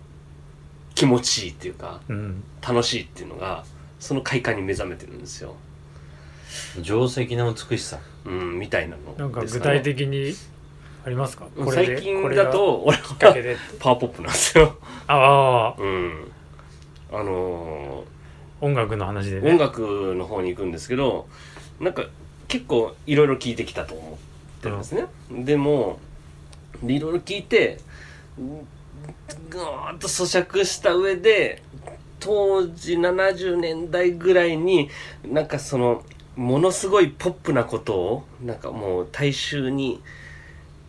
[0.94, 2.42] 気持ちいいっていうかうん。
[2.66, 3.64] 楽しいっていうのが
[3.98, 5.54] その快感に目覚めてるんですよ。
[6.82, 7.98] 定石の美しさ。
[8.24, 10.34] うん、みたいなのなんか具体的に
[11.06, 11.46] ありますか？
[11.72, 14.76] 最で近だと俺きっかけはでパワーポップなんですよ。
[15.06, 16.32] ああうん。
[17.12, 18.04] あの
[18.60, 21.26] 音楽の話でーね音楽の方に行くんですけど、
[21.80, 22.04] なんか
[22.48, 24.18] 結構いろいろ聞いてきたと思
[24.58, 25.06] ってるんですね。
[25.30, 25.98] でも、
[26.82, 27.78] でいろいろ聞いて、
[29.48, 31.62] ぐーっと咀嚼した上で、
[32.18, 34.90] 当時70年代ぐらいに、
[35.26, 36.04] なんかその、
[36.36, 40.02] ものすごいポップなことを、なんかもう大衆に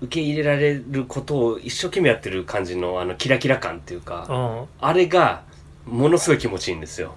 [0.02, 5.44] 受け入れられることを一生懸命やってる感じのあのキラキラ感っていうか、うんあれが
[5.86, 7.16] ものすごい気持ちいいんですよ。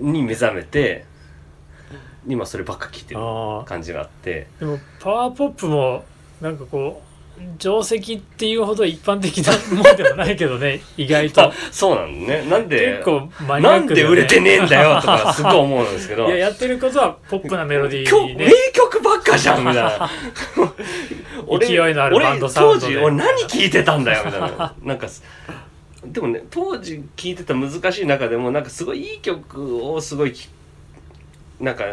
[0.00, 1.04] に目覚めて
[2.26, 3.20] 今そればっか聞いてる
[3.66, 4.46] 感じがあって。
[4.58, 6.04] でもパワーポップも
[6.40, 7.10] なんかこう
[7.58, 11.42] 定石っていうほど一般的なものでもないけどね 意外と。
[11.42, 12.44] あそうなんね。
[12.48, 16.26] なんで結構マニアなんックだよねで売れてねえんだよとかすごい思うんですけど。
[16.26, 20.10] いややってることはポップなメロディ今日名ーね曲ばっかじゃんみたいな。
[21.58, 22.98] 勢いのあるバンドサウンドで。
[22.98, 24.74] 俺当時俺何聞いてたんだよみたいな。
[24.82, 25.08] なんか
[26.04, 30.48] でもね当時聞いてた難しい中でもなんかすごいいい曲をすごいき
[31.58, 31.84] なんか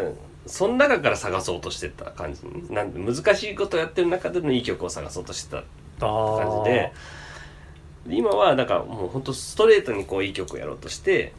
[0.46, 2.40] その中から探そうとしてた感じ
[2.72, 5.58] なんで難しいことやってる中でのいい曲を探そうとしてた
[6.00, 6.92] あ感じで
[8.08, 11.34] 今はなんかもうほんとストレートにこういい曲をやろうとして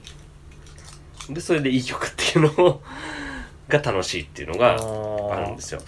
[1.30, 2.82] でそれでいい曲っていうのを
[3.68, 4.74] が楽しいっていうのが
[5.34, 5.82] あるんですよ。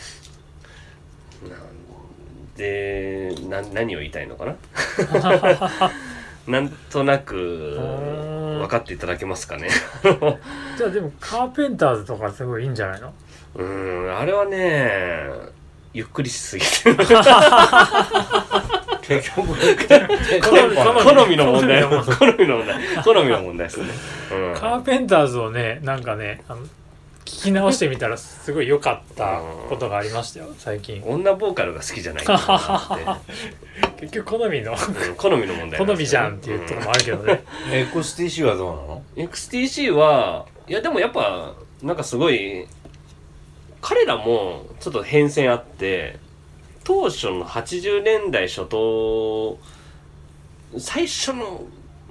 [2.57, 4.55] でな何を言いたいのかな？
[6.51, 7.35] なんとなく
[8.59, 9.69] 分かっていただけますかね。
[10.77, 13.13] じゃあでもカーペンターズとかすごいいいんじゃないの？
[13.55, 15.29] うんあれはね
[15.93, 16.89] ゆっくりしすぎて。
[16.91, 16.97] る
[19.01, 19.55] 結局好
[21.27, 21.83] みの問題。
[21.83, 23.03] 好好みの問題。
[23.03, 23.87] 好みの問題ですね。
[24.31, 24.59] うん。
[24.59, 26.61] カーペンターズをねなんかねあの
[27.25, 30.47] 聞き直してみたらすごい良かったことがありましたよ。
[30.57, 31.01] 最近。
[31.05, 33.25] 女ボーカルが好きじゃないっていうのがあっ
[33.97, 34.01] て。
[34.01, 34.71] 結局好みの。
[34.71, 37.43] うん好みの問題好みじゃんっていうところもあるけどね。
[37.69, 42.67] XTC はどうなの？XTC はいやでもやっぱなんかすごい
[43.81, 46.19] 彼らもちょっと変遷あって
[46.83, 49.59] 当初の80年代初頭
[50.77, 51.63] 最初の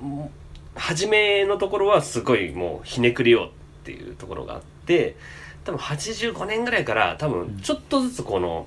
[0.03, 0.31] ん
[0.75, 3.51] 初めのところはすごいもうひねくれようっ
[3.85, 5.17] ていうところがあって
[5.65, 8.67] 多分85年ぐらいから多分ちょっとずつこの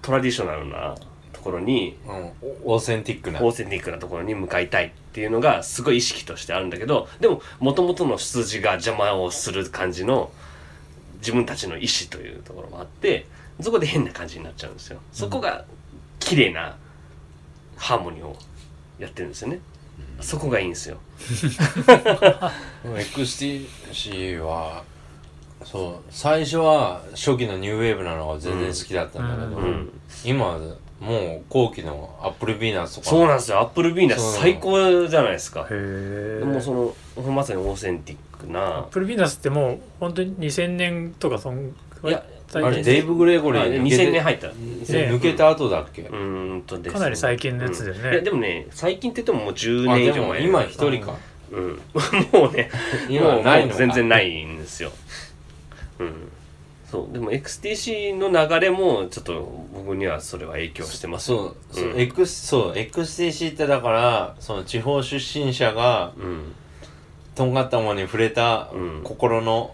[0.00, 0.96] トラディショナルな
[1.34, 2.32] ところにうん、うん、
[2.64, 3.42] オーセンティックな。
[3.42, 10.30] オーセンティックなところに向かいたいっていうのがすごい意識としてあるんだけどでも元々の出自が邪魔をする感じの
[11.18, 13.26] 自分たちの意思というところもあって
[13.60, 15.00] そこで変な感じになっちゃうんですよ。
[15.12, 15.66] そこが
[16.18, 16.76] 綺麗な
[17.76, 18.36] ハーモニーを
[18.98, 19.60] やってるんですよね。
[20.20, 20.98] そこがいいんですよ。
[22.84, 24.84] XTC は
[25.64, 30.00] そう最初は初期のニューウェーブなのが全然好きだったんだけど、ううん。
[30.24, 30.58] 今は
[31.00, 33.06] もう後期のアップルビーナスとか。
[33.10, 35.62] そうなんですよアップルビーナス最高じゃないですか。
[35.62, 44.48] へえもうそのまさにオーセンティックなアップルビーナスってもう本当に2000年とかそんぐいやあれデイブ・グレゴリあー抜けて2000年入った。
[44.48, 46.92] 抜けた後だっけ、うーんとですね。
[46.94, 48.02] かなり最近のやつだよね。
[48.02, 48.12] うん。
[48.14, 50.42] いやでもね最近って言ってももう10あ年以上前。
[50.42, 51.14] 今一人か、
[51.52, 51.80] うん。
[52.32, 52.70] もうね
[53.08, 54.90] 今もうない全然ないんですよ。
[54.90, 55.29] うん
[56.90, 61.26] そうでも XTC の流れもちょっと僕にはそれは影響してます。
[61.26, 62.00] そうそう、うん。
[62.00, 66.54] X そう XTC ってだからその地方出身者がうん。
[67.36, 69.00] とんがったものに触れたうん。
[69.04, 69.72] 心の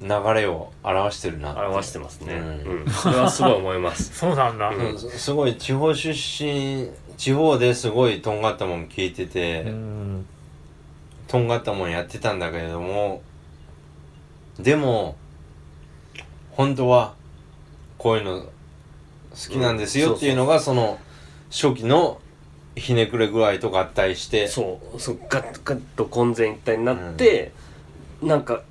[0.00, 1.60] 流れを表してるなって。
[1.62, 2.34] 表してますね。
[2.34, 2.80] うん。
[2.82, 2.90] うん。
[2.90, 4.14] それはすごい思います。
[4.16, 4.96] そうなんだ、うん。
[4.96, 10.26] すすごい地方出身地方ですごいとんがったもん聞いてて、うん。
[11.26, 13.22] とんがったもんやってたんだけれども
[14.60, 15.16] でも
[16.52, 17.14] 本当は
[17.98, 18.48] こういうの好
[19.50, 20.98] きなんですよっていうのがその
[21.50, 22.20] 初期の
[22.76, 24.48] ひねくれ具合と合体して。
[24.48, 27.52] そうそうガッガッと混然一体になって、
[28.22, 28.62] なんか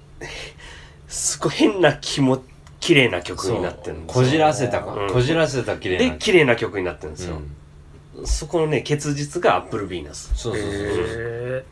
[1.07, 2.41] すごい変な気も
[2.79, 4.23] 綺麗な曲になってるんですよ。
[4.23, 5.13] こじらせたか、うん。
[5.13, 6.13] こじらせた綺麗な。
[6.13, 7.37] で綺麗な曲になってるんですよ、
[8.15, 8.27] うん。
[8.27, 11.65] そこのね結実がアップルビーナスそうそうそう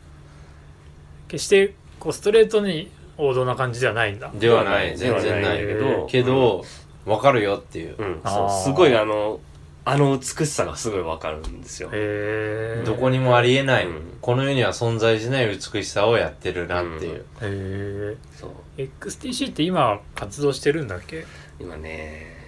[1.28, 2.90] 決してこうストレートに
[3.20, 4.30] 王道な感じではないんだ。
[4.34, 4.96] ではない。
[4.96, 6.06] 全然ないけど。
[6.10, 6.64] けど、
[7.06, 8.48] わかるよっていう、うん、あー。
[8.48, 9.40] そうすごいあの
[9.84, 11.88] あの美しさがすごいわかるんですよ。
[11.92, 14.18] へえどこにもありえない、うん。
[14.20, 18.50] この世には存在しない美しさをやってるなっていう、へえそう。
[18.76, 21.24] XTC って今活動してるんだっけ？
[21.58, 22.38] 今ね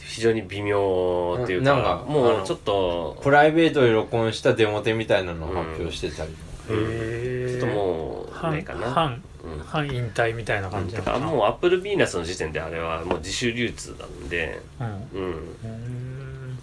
[0.00, 6.36] 非常に微妙っていうかなんかもうちょっとプライベートで録音したデモテみたいなのを発表してたりも、
[6.70, 8.90] へえちょっともうな半いかな。
[8.90, 9.12] 半。
[9.12, 9.24] うん
[9.66, 14.60] 半引退みたいな感じだからもうアップルビーナスの時点であれはもう自主流通なんで。
[14.80, 14.86] うん。
[14.86, 15.32] うん。
[15.64, 16.58] うん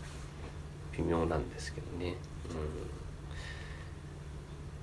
[0.98, 2.16] 微妙なんですけどね。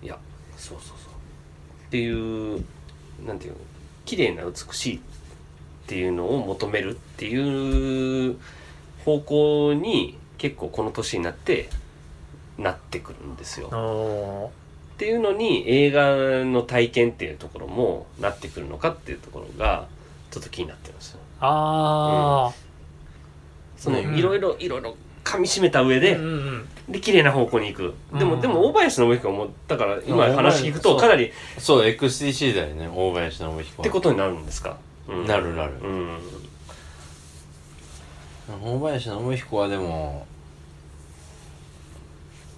[0.02, 0.06] うん。
[0.06, 0.18] いや
[0.56, 1.12] そうそうそう。
[1.88, 2.64] っていう
[3.26, 3.58] なんていうの
[4.04, 5.00] 綺麗な美しいっ
[5.87, 8.37] ていうのを求めるっていう
[9.04, 11.68] 方向に結構この年になって
[12.58, 14.50] なってくるんですよ。
[14.98, 19.87] おっていうのに映画の体験っていうところもなってくるのかっていうところが
[20.32, 21.20] ちょっと気になってるんですよ。
[21.40, 22.50] あ
[23.76, 24.18] そのうん。
[24.18, 26.68] いろいろいろいろ噛み締めた上で、あうんうん。
[26.88, 27.94] で綺麗な方向に行く。
[28.18, 28.40] でも、うん。
[28.40, 35.26] でも大林信彦もだから今うん話聞くとそうかなりっそう XTC だよね大林信彦てことになるんですか、うん。
[35.28, 35.74] なるなる。
[35.80, 36.18] うん。
[38.64, 40.26] 大林信彦はでも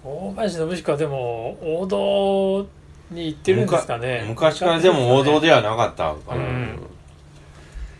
[0.03, 2.67] 大林信彦はでも王道
[3.11, 4.25] に行ってるんですかね。
[4.27, 6.13] 昔からでも王道ではなかった。
[6.13, 6.79] かうら、ん。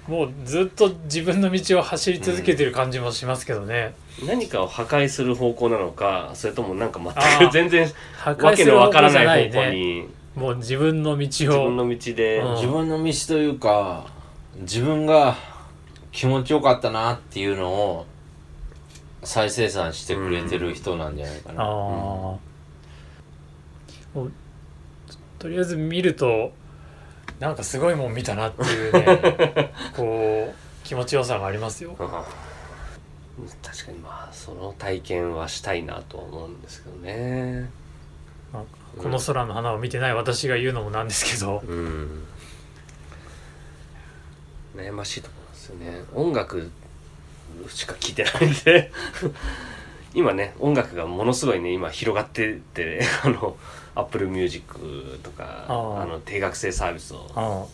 [0.08, 3.94] もうずっと自分の道を走り続けてる感じもしますけどね、
[4.26, 7.50] 何かを破壊する方向なのかそれともなんかあ全ー。
[7.50, 9.76] く全然破わけのわからない方向ね。
[9.76, 12.56] にもう自分の道自分をの道で、うん。
[12.56, 14.08] 自分の道というか
[14.62, 15.36] 自分が
[16.12, 18.06] 気持ちよかったなっていうのを
[19.24, 22.40] 再生産してくれてる人なんじゃないかああ、な、も
[24.16, 24.32] う
[25.38, 26.52] とりあえず見ると
[27.40, 31.96] なんかすごいもん見たなっていうね こう気持ちよさがありますよ。
[32.00, 32.08] うん
[33.64, 37.72] 確かにまあその体験はしたいなとは思うんですけどね。
[38.52, 42.26] この空の花を見てない私が言うのもなんですけど、うん。
[44.76, 46.04] 悩ましいところなんですよね。
[46.14, 46.70] 音楽
[47.70, 48.92] しか聴いてないんで。
[50.14, 53.56] 今ね音楽がものすごいね今広がってって あの
[53.96, 54.76] Apple Music
[55.24, 56.02] とかあー。
[56.02, 57.66] あの定額制サービスをあ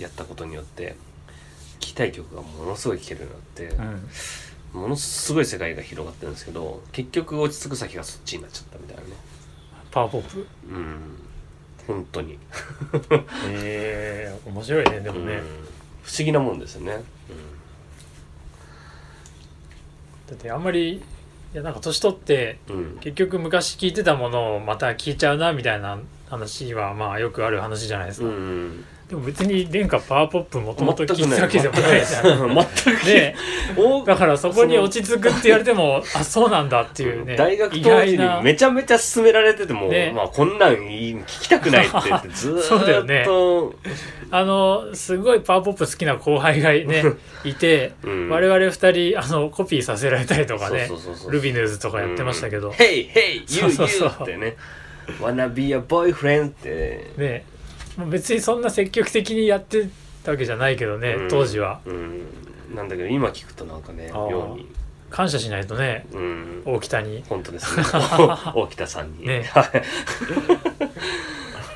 [0.00, 0.94] やったことによって
[1.80, 3.26] 聴きたい曲がものすごい聴けるよ
[3.58, 3.94] うになってあ、
[4.74, 9.08] うん、ものすごい世界が広がってるんですけど結局落ち着く先がそっちになっちゃったみたいなね。
[9.90, 10.46] パワーポップ？
[10.68, 11.18] うん。
[11.86, 12.38] 本当に。
[13.48, 15.40] ええ面白いねでもね、うん。
[16.02, 17.02] 不思議なもんですよね、
[20.28, 21.00] だってあんまりい
[21.52, 22.76] やなんか年取ってうん。
[22.76, 28.84] うん結局昔聞いてたものをまた聞いちゃうなみたいな話はまあよくある話じゃないですか、うん
[29.14, 32.48] でも別に廉価パワーポップもともと聞いたわけでもないじゃん。
[32.84, 33.34] 全くで
[33.76, 40.12] おだからそこに落ち着くって言われてもあそうなんだっていうね大学意当時にめちゃめちゃ勧められてても、ね。
[40.14, 42.62] まあこんなん聞きたくないって言ってずーっと。
[42.66, 43.24] そうだよね。
[44.30, 47.04] あのすごいパワーポップ好きな後輩がね
[47.44, 48.28] いて、うん。
[48.30, 50.90] 我々二人あのコピーさせられたりとかね
[51.30, 53.06] ルビヌーズとかやってましたけど、you,
[53.46, 54.12] そうそうそう。
[54.18, 54.56] you ってね。
[55.20, 57.10] Wanna be a boyfriend って。
[57.16, 57.53] ね
[58.10, 59.88] 別にそんな積極的にやって
[60.24, 61.28] たわけじゃないけどね、うん。
[61.28, 61.80] 当時は。
[61.84, 62.22] うん。
[62.74, 64.68] なんだけど今聞くとなんかねあー妙に。
[65.10, 66.62] 感謝しないとねうん。
[66.64, 67.22] 大北に。
[67.28, 67.84] 本当ですね。
[68.54, 69.26] 大北さんに。
[69.26, 69.44] ね。
[69.52, 69.62] は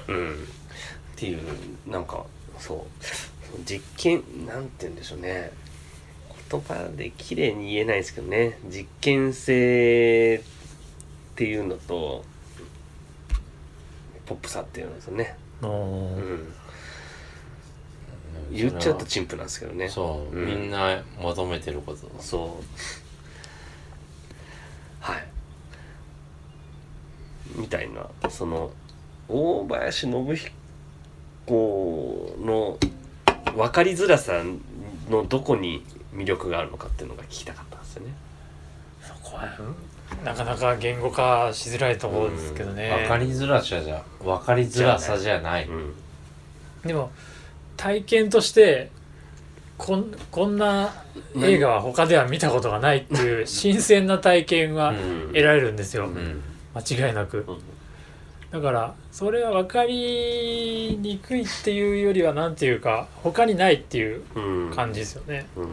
[0.09, 0.33] いうん。
[0.33, 0.37] っ
[1.15, 1.39] ていう
[1.87, 2.25] なんか
[2.59, 3.05] そう。
[3.65, 5.53] 実験なんて言うんでしょうね。
[6.51, 8.59] 言葉で綺麗に言えないですけどね。
[8.65, 12.25] 実験性っていうのと
[14.27, 16.53] ポップさっていうのですね、おーうん、
[18.53, 19.89] 言っちゃうと陳腐なんですけどね。
[19.89, 20.47] そう、うん。
[20.47, 22.65] みんな求めてることそう。
[25.01, 25.27] はい。
[27.57, 28.07] みたいな。
[28.31, 28.71] その
[29.29, 32.79] 大林信彦の
[33.55, 34.43] 分かりづらさ
[35.11, 38.13] のどこに魅力があるのかっていうのが聞きたかったんですよね。
[39.03, 39.49] そこは
[40.25, 45.69] なかなか言語化しづらいところですけどね、分かりづらさじゃ分かりづらさじゃない。
[45.69, 45.95] うん。
[46.85, 47.11] でも
[47.77, 48.91] 体験として
[49.77, 50.93] こんこんな
[51.37, 55.27] 映画は他では見たことがないっていう新鮮な体験はうん。
[55.29, 56.43] 得られるんですよ、うん。
[56.75, 57.45] 間違いなく。
[57.47, 57.59] うん。
[58.51, 64.75] だからそれは分かりにくいっていうよりはなんていうか他にないっていううん。
[64.75, 65.69] 感じですよね、うん。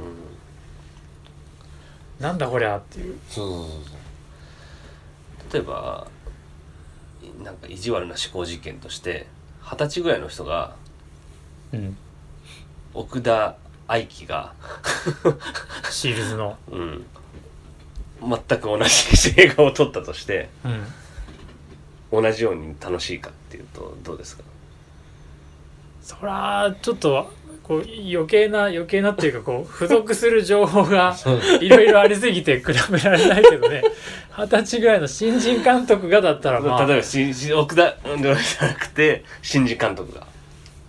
[2.20, 3.80] なんだこりゃっていうそうそうそう
[5.54, 6.08] 例えば
[7.44, 9.28] なんか意地悪な思考実験として
[9.64, 10.76] 二十歳ぐらいの人が
[11.74, 11.98] うん。
[12.94, 14.54] 奥田愛樹が、
[15.92, 16.58] シールズの。
[16.72, 17.06] うん、
[18.22, 20.50] 全く同じ映画を撮ったとして
[22.12, 22.24] うん。
[22.24, 24.44] 同じように楽しいかっていうとどうですか？
[26.02, 27.32] そらちょっと
[27.64, 31.16] こう余計な余計なっていうかこう付属する情報が
[31.62, 33.82] いろいろありすぎて比べられないけどね
[34.38, 36.86] 二十歳ぐらいの新人監督がだったらまあ。
[36.86, 40.28] 例えば新新奥田うんじゃなくて新次監督が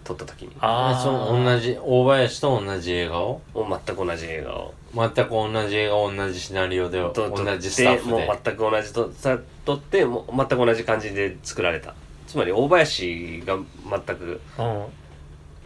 [0.05, 0.53] 撮った時に。
[0.61, 1.03] あー。
[1.03, 3.41] その同じ大林と同じ映画を？
[3.55, 4.75] 全く同じ映画を。
[4.95, 7.13] 全く同じ映画同じシナリオで同
[7.59, 11.95] じスタッフもうで全く同じとさ撮ってもう全く同じ感じで作られた。
[12.27, 14.41] つまり大林が全く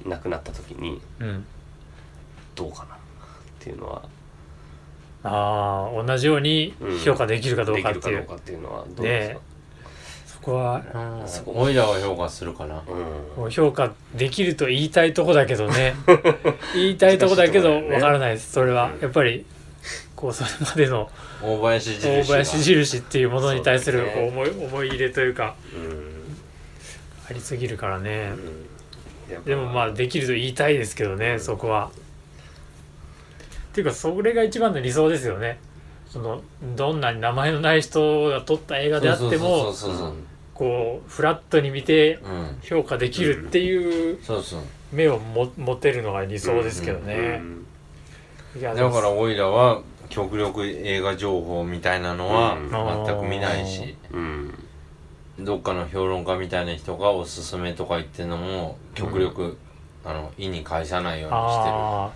[0.04, 1.46] うなくなった時にんうん。
[2.54, 2.98] どうかなっ
[3.60, 4.02] ていうのは
[5.22, 9.40] ああ同じように評価できるかどうかっていう、うかっていうのはどうですか、
[10.26, 10.82] そこは
[11.22, 11.28] うん。
[11.28, 12.82] そこオイラは評価するかな。
[12.88, 13.42] うん。
[13.42, 15.94] もう評価できると言いたいとこだけどね。
[16.74, 18.52] 言いたいとこだけどわからないです。
[18.52, 19.00] それはうん。
[19.00, 19.44] やっぱり
[20.16, 21.10] こうそれまでの
[21.42, 26.36] 大林印大林印っていうものに対する思い思い入れというかうん。
[27.28, 28.32] ありすぎるからね。
[29.44, 31.90] でもまあできると言いたいですけどねそこは。
[33.70, 35.58] っていうかそれが一番の理想ですよね。
[36.08, 36.42] その
[36.76, 40.14] どんなに名前のない人が撮った映画であってもそうそうそう
[40.54, 42.18] こうフラットに見て
[42.62, 44.60] 評価できるっていうそうそう。
[44.92, 47.40] 目をも持てるのが理想ですけどね。
[48.60, 53.06] だからオイラは極力映画情報みたいなのはうん。
[53.06, 54.54] 全く見ないしうん。
[55.38, 59.56] どっかの評論家みたいな人がおすすめとか言ってるのも極力、
[60.04, 62.12] あの意に介さないようにしてああうん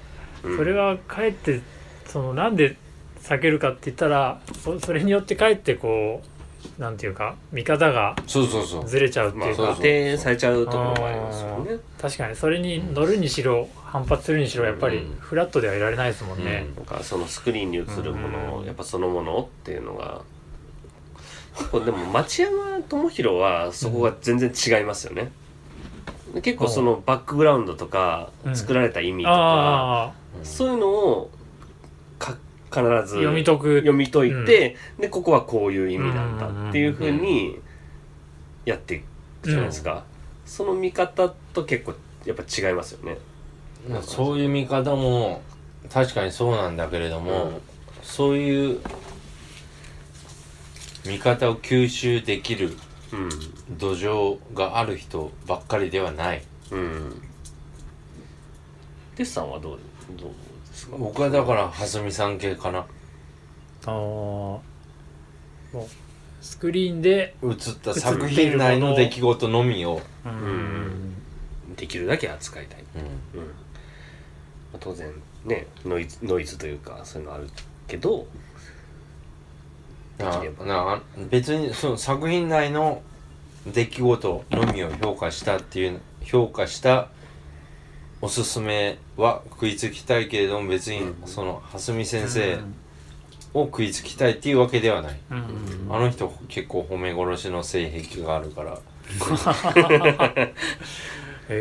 [0.56, 1.60] それはかえって
[2.06, 2.76] そのなんで
[3.22, 6.22] 避けるかって言ったらそそれによってかえってこ
[6.78, 8.88] うなんていうか見方がるそうそうそう。
[8.88, 10.64] ずれちゃうってまあいうか、そう固定されちゃう。
[10.64, 15.16] ところもありますよね確かにそれに乗るにしろ反発するにしろやっぱりうん。
[15.20, 16.66] フラットではいられないですもんね。
[16.76, 18.66] なんかそのスクリーンに映るものうん。
[18.66, 20.22] やっぱそのものっていうのが
[21.70, 25.30] これでも町山智博はそこが全然違いますよね、
[26.42, 28.56] 結構そのバックグラウンドとかうん。
[28.56, 31.30] 作られた意味とか、ああそういうのを
[32.18, 32.36] か
[32.70, 33.78] 必ず読み解く。
[33.80, 37.58] 読み解いて、でここはこういう意味なんだっていうふううんに
[38.64, 39.04] やっていく
[39.50, 40.04] じゃないですか、
[40.44, 41.94] その見方と結構
[42.24, 43.18] やっぱ違いますよね。
[43.88, 45.42] まあそういう見方も
[45.92, 47.60] 確かにそうなんだけれども、うん。
[48.02, 48.80] そういう
[51.06, 52.76] 見方を吸収できる
[53.12, 53.28] うん。
[53.78, 56.42] 土壌がある人ばっかりではない。
[56.70, 57.22] うん。
[59.16, 59.78] テスさんはどう
[60.10, 60.30] どう
[60.70, 60.96] ですか。
[60.96, 62.84] 僕はだから蓮見さん系かなあ
[63.86, 64.62] あも
[65.74, 65.78] う
[66.40, 72.84] スクリーンで映った作品内の出来事のみを、うんんできるだけ扱いたい。
[73.34, 73.46] うんうん。
[73.48, 73.52] ま
[74.74, 75.12] あ当然
[75.44, 77.48] ねノイズノイズというかそういうのある
[77.88, 78.26] けど。
[80.16, 83.02] なな別にその作品内の
[83.66, 87.08] 出来事のみを評価したっていう評価した
[88.24, 91.26] おすすめは食いつきたいけれども別にうん。
[91.26, 92.58] その蓮見先生
[93.52, 95.94] を食いつきたいっていうわけではない、うん。
[95.94, 98.78] あの人結構褒め殺しの性癖があるから。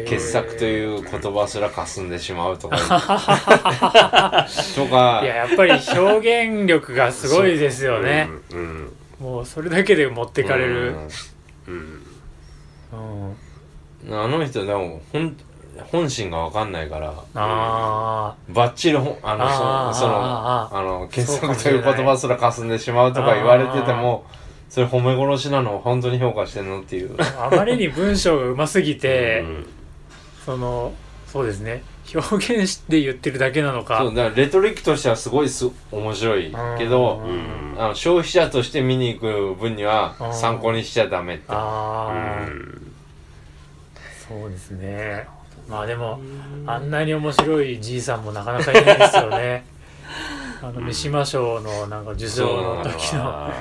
[0.07, 2.77] 傑作という言葉すら霞んでしまうとか。
[4.73, 5.19] とか。
[5.21, 8.29] いややっぱり表現力がすごいですよね。
[8.51, 8.55] う。
[8.55, 8.57] ん。
[8.57, 8.93] うん。
[9.19, 10.95] もうそれだけで持ってかれる。
[11.67, 12.03] うん。
[12.93, 13.35] うん。
[14.05, 14.17] うん。
[14.17, 15.35] あの人でもほん
[15.91, 19.11] 本心が分かんないからあバッチリあの
[19.93, 24.25] そそのあの傑作といいう言葉すら霞んでしまうとか言われてても
[24.73, 27.15] それ褒め殺しなのを本当に評価してんのっていう。
[27.21, 29.67] ああまりに文章がうますぎて、うん。
[30.43, 30.91] その
[31.27, 31.83] そうですね。
[32.15, 33.99] 表現して言ってるだけなのか。
[33.99, 37.21] そうだからレトリックとしてはすごいす面白いけど
[37.77, 41.45] あの消費者として見に行く分には参考にしちゃダメって。
[41.49, 42.93] ああ、うん。
[44.27, 45.27] そうですね
[45.67, 46.19] まあでも
[46.65, 49.65] あんなに面白いじいさんもなかなかいないですよね。
[50.61, 53.51] あの三島賞のなんか受賞の時の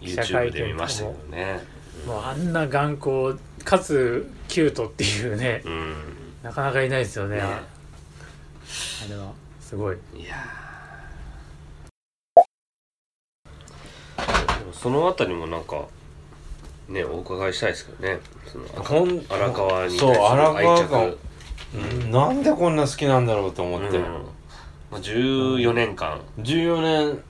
[0.00, 1.64] 記者会 YouTube で見ましたけどね。
[2.06, 5.94] もうあんな眼光かつキュートっていうねうん。
[6.42, 7.36] なかなかいないですよね。
[7.36, 7.42] ね。
[7.42, 7.48] あ
[9.08, 9.96] れはすごい。
[10.14, 12.42] いやー。
[14.58, 15.86] でもそのあたりもなんか
[16.88, 18.20] ねお伺いしたいですけどね。
[18.46, 20.92] その荒川に対するそう荒川愛着。
[20.92, 24.02] がうんなんでこんな好きなんだろうと思って、うん。
[24.90, 26.20] まあ、14年間。
[26.38, 27.22] 14年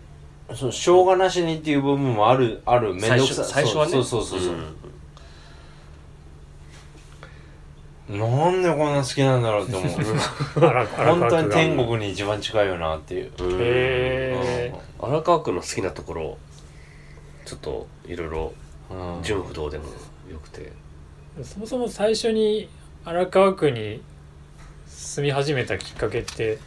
[0.55, 3.43] そうしょうがなしにっていう部分もあるある面最倒くさ。
[3.43, 3.93] 初最初はね。
[3.93, 4.53] そうそうそうそう、
[8.17, 8.19] ん。
[8.19, 9.91] なんでこんな好きなんだろうって思う。
[10.97, 13.59] 本当に天国に一番近いよなっていう、うん。
[13.61, 16.39] へ荒川区の好きなところ
[17.47, 18.64] ちょっといろいろうん
[19.23, 19.85] 純不動でも。
[19.85, 20.73] よくて。
[21.43, 22.69] そもそも最初に
[23.05, 24.03] 荒川区に
[24.87, 26.59] 住み始めたきっかけって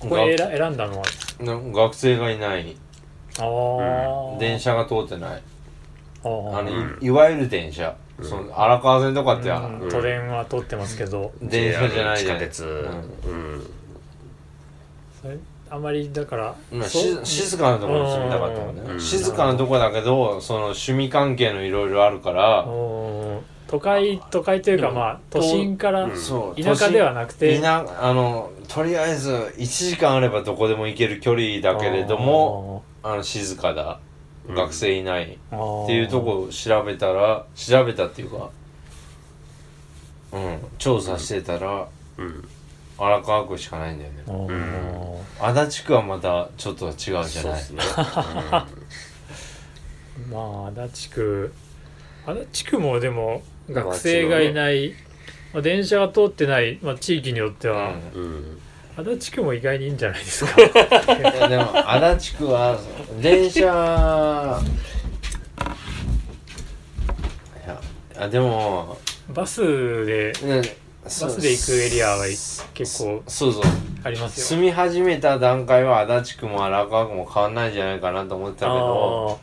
[0.00, 1.04] ここで選選んだのは？
[1.40, 2.76] な学生がいない。
[3.38, 3.42] あ
[4.36, 5.42] あ、電車が通ってない。
[6.24, 6.98] あの、うん。
[7.00, 8.24] いいわゆる電車、うん。
[8.24, 9.88] その荒川線とかって、うん。
[9.90, 12.38] 都電は通ってますけど、電車じゃないじゃん。
[12.38, 12.64] 地下鉄。
[12.64, 13.66] うん
[15.68, 17.24] あまりだから、まあ、そう？
[17.26, 19.00] し静かなところに住みたかったもんね、うん。
[19.00, 22.64] 静かなとこだけどその趣味関係のいろいろあるから、
[23.68, 26.16] 都会都会というかまあ都心からうん。
[26.16, 26.62] そう。
[26.62, 27.54] 田舎ではなくて。
[27.56, 33.98] いなあのとりあえず1時間あればどこでも行ける距離だけれどもあの静かだ、
[34.48, 34.54] うん。
[34.54, 35.24] 学生いない。
[35.24, 38.50] っっていうとこを調べたら調べたっていうか
[40.32, 41.88] うん調査してたら
[42.18, 42.48] うん
[42.98, 44.22] 荒川区しかないんだよね。
[44.26, 45.16] うん。
[45.40, 47.26] 足立区はまたちょっと違うじゃない。
[47.28, 47.82] そうですね。
[50.30, 51.52] まあ足立区。
[52.26, 54.94] 足立区もでも学生がいない、
[55.52, 58.22] まあ、電車が通ってない、まあ、地域によっては、うん。
[58.22, 58.60] うんうん
[58.98, 60.56] 足立区も意外にいいんじゃないですか。
[61.48, 62.78] でも足立区は
[63.20, 63.62] 電車い
[67.68, 67.80] や
[68.18, 68.96] あでも
[69.34, 70.62] バスでねバ
[71.06, 73.62] バスで行くエリアは結構そうそう。
[74.04, 74.46] ありますよ。
[74.46, 79.38] 住み始めた段階は足立区も荒川区も変わんないんじゃないかなと思ってたけど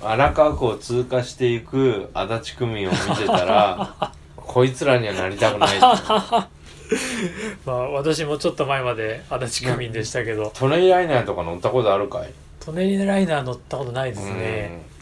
[0.00, 10.52] 荒川区を通過していく足立区民を見てたら こいつらにはなりたくない まあ私もちょっと前まで足立区民でしたけど。
[10.54, 12.30] トレイライナーとか乗ったことあるかい？
[12.60, 14.97] トネリライナー乗ったことないですね、うん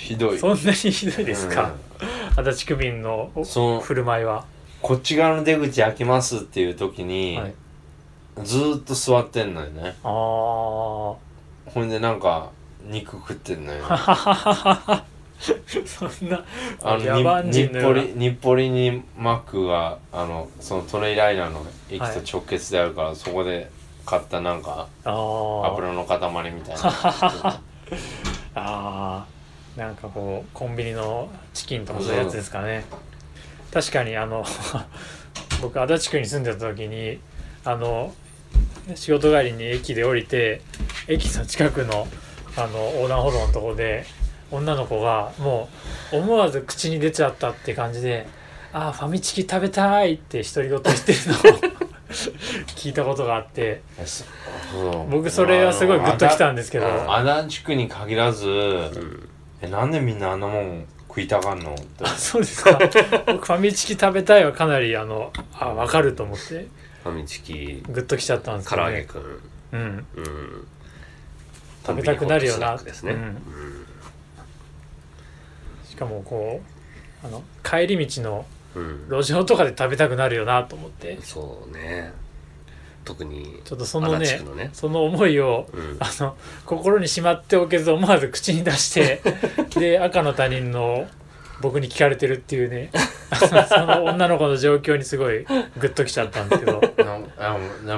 [0.00, 0.38] ひどい。
[0.38, 1.74] そんなにひどいですか、
[2.36, 3.30] 足立区民の
[3.82, 4.46] 振る舞いは、
[4.80, 7.54] こっち側の出口開けますっていう時に、はい、
[8.42, 9.94] ずーっと座ってんのよね。
[10.02, 11.18] ああほ
[11.76, 12.50] んでなんか
[12.88, 13.84] 肉食ってんのよ。
[15.86, 16.44] そんな
[16.82, 23.70] あのに日暮里日暮里にマックがあのそのトレイライナーの駅と直結であるから、そこで
[24.04, 26.18] 買ったなんか油の塊
[26.52, 26.82] みたいな
[28.54, 29.39] あー
[29.76, 32.84] なんかこうコンビニのチキンとかそういうやつですかね。
[33.72, 34.44] 確かにあの
[35.62, 37.20] 僕足立区に住んでた時に
[37.64, 38.12] あの
[38.94, 40.62] 仕事帰りに駅で降りて
[41.06, 42.08] 駅の近くの
[42.56, 44.04] あの横断歩道のとこで
[44.50, 45.68] 女の子がも
[46.12, 48.26] う思わず口に出ちゃったって感じで
[48.72, 51.34] 「あーファミチキ食べたい」って独り言言ってるの。
[51.56, 51.60] を
[52.74, 53.82] 聞いたことがあって。
[55.10, 57.14] 僕それはすごいグッときたんですけど。
[57.14, 59.29] 足立区に限らず、うん
[59.62, 61.74] えなんでみんなあんなもん食いたがんの？
[61.74, 62.78] ってあそうですか。
[63.26, 66.66] 僕ファミチキ食べたいはかなりあのあ分かると思って。
[67.02, 67.82] ファミチキ。
[67.88, 69.40] グッときちゃったんですけど、ね、唐揚げくん
[69.72, 70.06] うん。
[70.16, 70.66] うん。
[71.86, 72.76] 食べたくなるよな。
[72.76, 73.14] コンビニホットスナックですね。
[73.14, 73.86] うん。
[75.88, 76.62] しかもこ
[77.22, 81.18] うあの帰り道のうん、路上とかで食べたくなるよなと思って。
[81.22, 82.12] そうね
[83.10, 84.70] 特にちょっとそのねね。
[84.72, 85.96] その思いをうん。
[85.98, 89.20] あの心にしまっておけず思わず口に出して
[89.74, 91.08] で赤の他人の
[91.60, 92.90] 僕に聞かれてるっていうね
[93.68, 96.80] その女の子の状況にすごいグッときちゃったんですけど。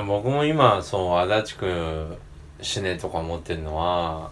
[0.06, 2.16] 僕も今そう足立区
[2.62, 4.30] シネとか持ってるのは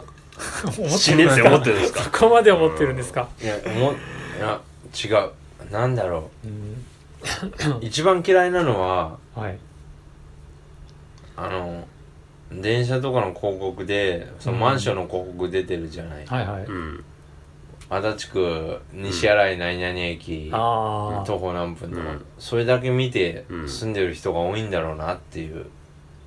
[0.88, 2.02] 死ねって思ってるんですか？
[2.04, 3.94] そこまで思ってるんですか、いや思い
[4.40, 4.60] や
[5.04, 5.72] 違う。
[5.72, 6.48] なんだろう。
[6.48, 6.86] ん。
[7.72, 9.58] う一番嫌いなのははい
[11.46, 11.86] あの
[12.52, 17.04] 電車とかの広告でそのマンションの広告出てるじゃない、はいはい、うん。
[17.88, 22.24] 足立区西新井何々駅、ああ徒歩何分とか、うん。
[22.38, 23.68] それだけ見てうん。
[23.68, 25.66] 住んでる人が多いんだろうなっていう、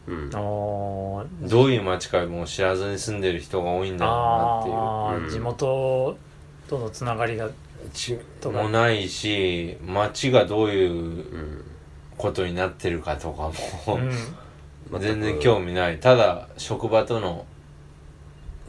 [0.08, 0.30] うん。
[0.34, 1.50] あー。
[1.50, 5.30] どういう街かも知らずに住んでる人が多いんだろあー、うん。
[5.30, 6.18] 地元
[6.70, 7.50] とのつながりが
[7.94, 10.96] ちもないし街がどういうう
[11.38, 11.64] ん。
[12.16, 13.52] ことになってるかとか
[13.88, 14.12] も、うん
[15.00, 16.00] 全然興味ない。
[16.00, 17.46] ただ職場との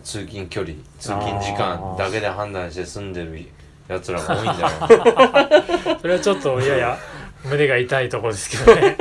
[0.02, 3.46] 通勤距離通勤時間だけで判断して住んでる
[3.88, 6.98] やつらが多いんだろうそれはちょっとやや
[7.44, 8.96] 胸が痛いところですけどね。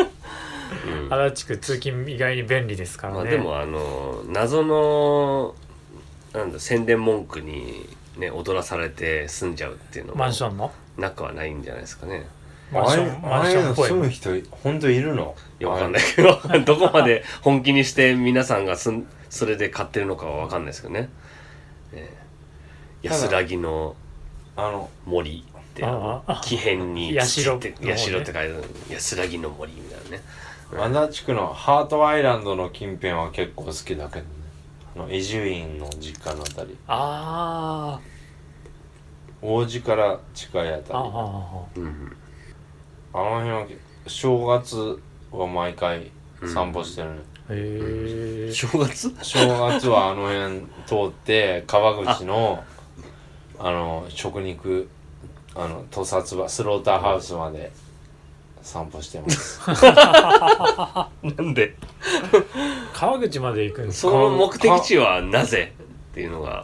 [1.08, 1.14] うん。
[1.14, 5.56] 足立区通勤意外に便利ですからね、まあでもあの謎の
[6.34, 7.88] なんだ宣伝文句に
[8.18, 10.72] ね踊らされて住んじゃうっていうのもマンションの？
[10.98, 12.26] なくはないんじゃないですかね。
[12.72, 15.36] マンションマンションっぽい住む人本当いるの？
[15.53, 21.10] いやわかんないけど どこまで本気にして皆さんがすんそれで買ってるのかはわかんないですけどね、
[21.94, 22.10] え
[23.04, 23.08] え。
[23.08, 23.96] 安らぎの
[24.56, 27.26] あの森ってああ木片に社。
[27.26, 28.64] 土っての方ね社って書いてある。
[28.90, 30.24] 安らぎの森みたいなね。
[30.76, 34.26] 足立区のハートアイランドの近辺は結構好きだけどね。
[34.96, 36.78] あの伊集院の実家のあたり。
[36.88, 38.00] あ
[39.42, 40.94] 王子から近いあーたり。
[40.94, 41.10] あああ
[41.76, 42.18] うん。
[43.14, 43.66] の辺は
[44.08, 45.00] 正月
[45.40, 46.12] は毎回
[46.46, 47.16] 散歩してるね、
[47.50, 49.14] へえ正月？
[49.22, 52.64] 正月はあの辺通って川口の
[53.60, 53.72] あ。
[53.72, 54.90] の食肉
[55.56, 57.72] あの屠殺場スローターハウスまで
[58.62, 59.62] 散歩してます。
[59.70, 61.76] なんで？
[62.94, 65.74] 川口まで行くんですその目的地はなぜ
[66.12, 66.62] っていうのが。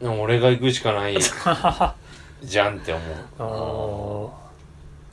[0.00, 1.18] でも俺が行くしかない
[2.42, 3.00] じゃんって思
[4.26, 4.30] う。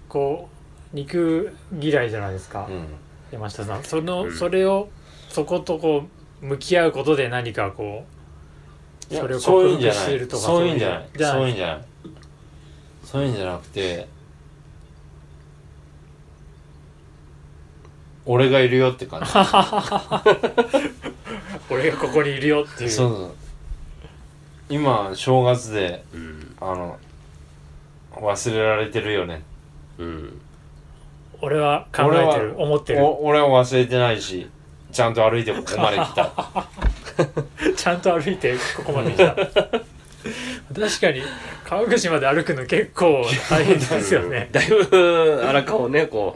[0.10, 0.50] こ
[0.94, 2.88] う肉嫌いじゃないですか、うん。
[3.32, 3.84] 山下さん。
[3.84, 4.34] その、うん。
[4.34, 4.90] それを
[5.30, 6.06] そことこ
[6.42, 8.06] う向き合うことで何かこ
[9.12, 10.00] うそれをそういうん克じゃない。
[10.00, 11.10] 服しているとかそういうんじゃない。
[11.16, 11.86] じゃそういうんじゃない。
[13.04, 14.08] そういうんじゃなくて
[18.26, 19.32] 俺がいるよって感じ。
[21.70, 22.90] 俺がここにいるよっていう。
[22.90, 23.32] そうそう。
[24.70, 26.56] 今正月でうん。
[26.60, 27.00] あの
[28.22, 29.44] 忘れられてるよね。
[29.98, 30.42] うん。
[31.42, 33.04] 俺は考えてる思ってる。
[33.04, 34.50] お俺は忘れてないし
[34.92, 36.32] ちゃんと歩いてここまで来た。
[37.76, 39.36] ちゃんと歩いてここまで来た。
[40.76, 41.22] 確かに
[41.64, 44.50] 川口まで歩くの結構大変ですよね。
[44.54, 46.36] だいぶ荒川をねこ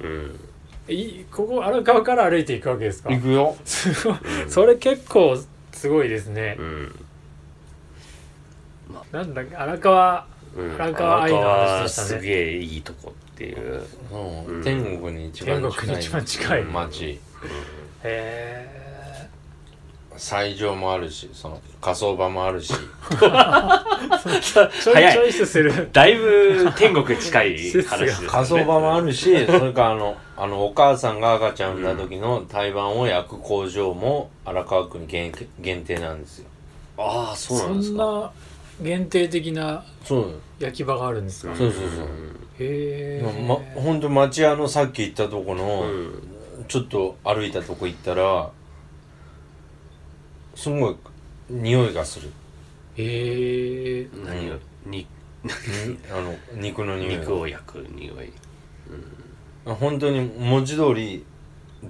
[0.00, 0.06] う。
[0.06, 0.40] うん。
[0.88, 3.10] いここ荒川から歩いていくわけですか？
[3.10, 3.56] 行くよ。
[3.64, 4.16] すごい。
[4.48, 5.36] それ結構
[5.72, 6.56] すごいですね。
[6.58, 6.94] うん。
[9.12, 10.35] なんだっけ荒川うん
[10.78, 12.08] 荒川愛の話でしたね。
[12.08, 13.82] すげえいいとこっていう。
[14.12, 14.44] うん。
[14.56, 15.72] うん天国に一番近い。
[15.72, 16.64] 天国に一番近い。
[16.64, 17.20] 町
[18.04, 18.76] へ
[20.16, 22.72] 斎場もあるしその火葬場もあるし。
[23.12, 24.94] えちょい。
[24.94, 25.90] 早いチョイスする。
[25.92, 28.28] だいぶ天国に近い話ですよね。
[28.28, 36.46] 火葬場もあるしそれからあのあのお母さんが赤ちゃん産んだ時の胎盤を焼く工場も荒川区に限限定なんですよ。
[36.98, 37.94] ああそうそなんですか。
[37.94, 38.30] んな
[38.82, 39.84] 限定的な
[40.58, 42.06] 焼き場があるんですか、そうそうそう。
[42.58, 46.32] へえ、ま、ほんと町屋のさっき言ったとこの、うん
[46.68, 48.50] ちょっと歩いたとこ行ったら
[50.56, 50.96] すごい
[51.48, 52.32] 匂いがする。
[52.96, 54.08] へえ。
[54.24, 54.58] 何を？
[54.84, 55.06] にに
[56.10, 57.16] あの肉の匂い。
[57.18, 58.32] 肉を焼く匂い。
[59.64, 61.24] が本当に文字通り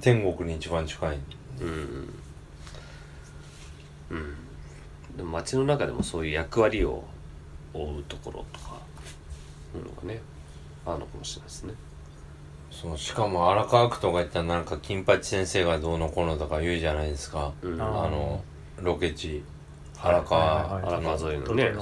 [0.03, 1.18] 天国に一番近い。
[1.62, 1.68] うん。
[4.11, 4.34] うん
[5.16, 7.04] でも街の中でもそういう役割を
[7.72, 8.76] 負うところとか
[9.74, 10.20] いうのがね
[10.84, 11.74] あるのかもしれないですね。
[12.70, 17.52] そうしかも荒川区とか行ったらなんか金八先生がどうのこうのとか言うじゃないですか。
[17.62, 17.80] うん。
[17.80, 18.42] ああの
[18.82, 19.42] ロケ地
[20.00, 20.94] 荒川、はいはい。
[20.94, 21.72] 荒川沿いのね。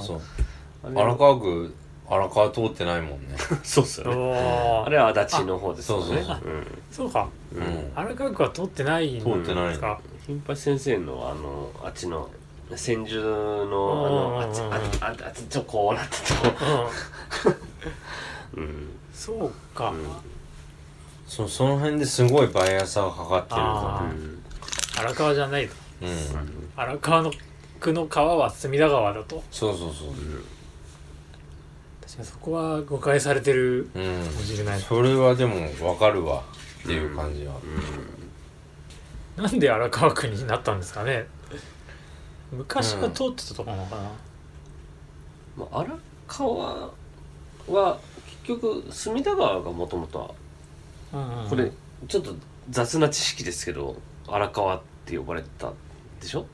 [0.95, 1.75] 荒川区
[2.07, 3.35] 荒川通ってないもんね。
[3.63, 4.83] そうっすよね。
[4.85, 6.05] あれは足立の方ですよね。
[6.05, 6.23] そうそう
[6.91, 7.11] そう。
[7.11, 7.27] か。
[7.53, 7.61] うん。
[7.61, 7.91] ん。
[7.95, 12.29] 荒川区は通ってないん通ってないですか金八先生のあのあっちの
[12.75, 13.69] 千住のあうん。
[13.69, 14.61] のあっち
[15.01, 16.53] あっちあっちょこうなってうん
[17.53, 17.59] と。
[18.57, 20.05] う んそうか、うん。
[21.27, 24.43] そその辺ですごいバイアスがかかってるあかうん。
[24.97, 25.75] 荒川じゃないと。
[26.01, 26.69] らうん。
[26.75, 27.31] 荒川の
[27.79, 29.43] 区の川は隅田川だと。
[29.51, 30.07] そうそうそう。
[32.01, 34.03] 確かにそこは誤解されてるうん。
[34.25, 34.79] かもしれない。
[34.81, 36.43] それはでも分かるわ
[36.83, 37.55] っていう感じは、
[39.37, 41.27] なんで荒川区になったんですかね
[42.51, 44.01] 昔は通ってたとこなのかな、
[45.57, 45.89] まあ、荒
[46.27, 46.89] 川
[47.67, 47.99] は
[48.47, 50.31] 結局隅田川がもともとは
[51.13, 51.71] うんうんこれ
[52.07, 52.35] ちょっと
[52.69, 53.95] 雑な知識ですけど
[54.27, 55.71] 荒川って呼ばれてた
[56.21, 56.45] でしょ？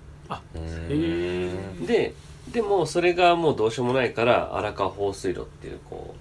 [0.56, 0.64] うへ
[0.94, 2.14] んで
[2.52, 6.16] でもそれがもうどうしようもないから荒川放水路っていうこ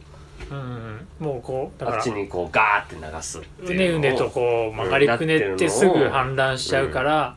[0.51, 7.37] うんうんもうこううだからあっちにこうガーって流すってうねいうのをうねとこう曲がりくねってすぐ氾濫しちゃうから、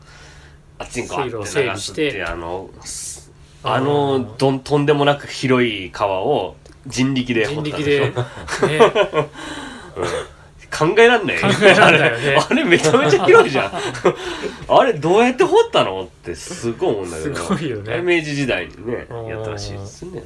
[0.84, 2.08] あっちにガーって流す水路を整備して。
[2.08, 2.70] っていうあの
[3.66, 6.54] あのどんとんでもなく広い川を
[6.86, 8.12] 人力で掘った人力で、 ね、
[10.70, 12.36] 考えらんない考えらんないよね。
[12.36, 13.72] あれ あれめちゃめちゃ広いじゃん。
[14.68, 16.02] あれどうやって掘ったの？
[16.02, 17.36] ってすごい思うんだけど。
[17.36, 17.94] すごいよね。
[17.94, 20.22] あれ明治時代にねうんやったらしいですね、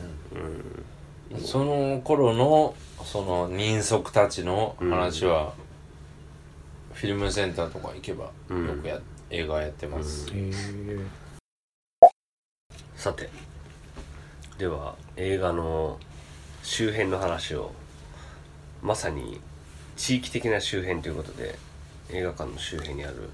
[1.44, 5.52] その頃のその人足たちの話は、
[6.92, 8.82] フィルムセンターとか行けばようん。
[8.82, 8.98] くや、
[9.30, 11.04] 映画やってます、へー。
[12.96, 13.28] さて
[14.58, 15.98] では映画の
[16.62, 17.72] 周辺の話を
[18.82, 19.40] まさに
[19.96, 21.58] 地域的な周辺ということで
[22.10, 23.28] 映画館の周辺にある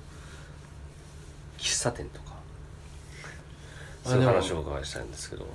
[1.59, 2.35] 喫茶店とか
[4.05, 5.47] そういう話をお伺いしたいんですけど、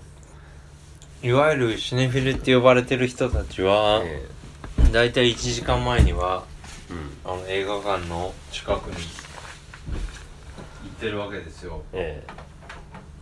[1.21, 4.27] いわゆるシネフィルって呼ばれてる人たちは、え
[4.91, 6.45] だいたい1時間前には
[6.89, 7.31] えうん。
[7.31, 9.28] あの映画館の近くに行
[10.99, 11.81] ってるわけですよ。
[11.93, 12.21] え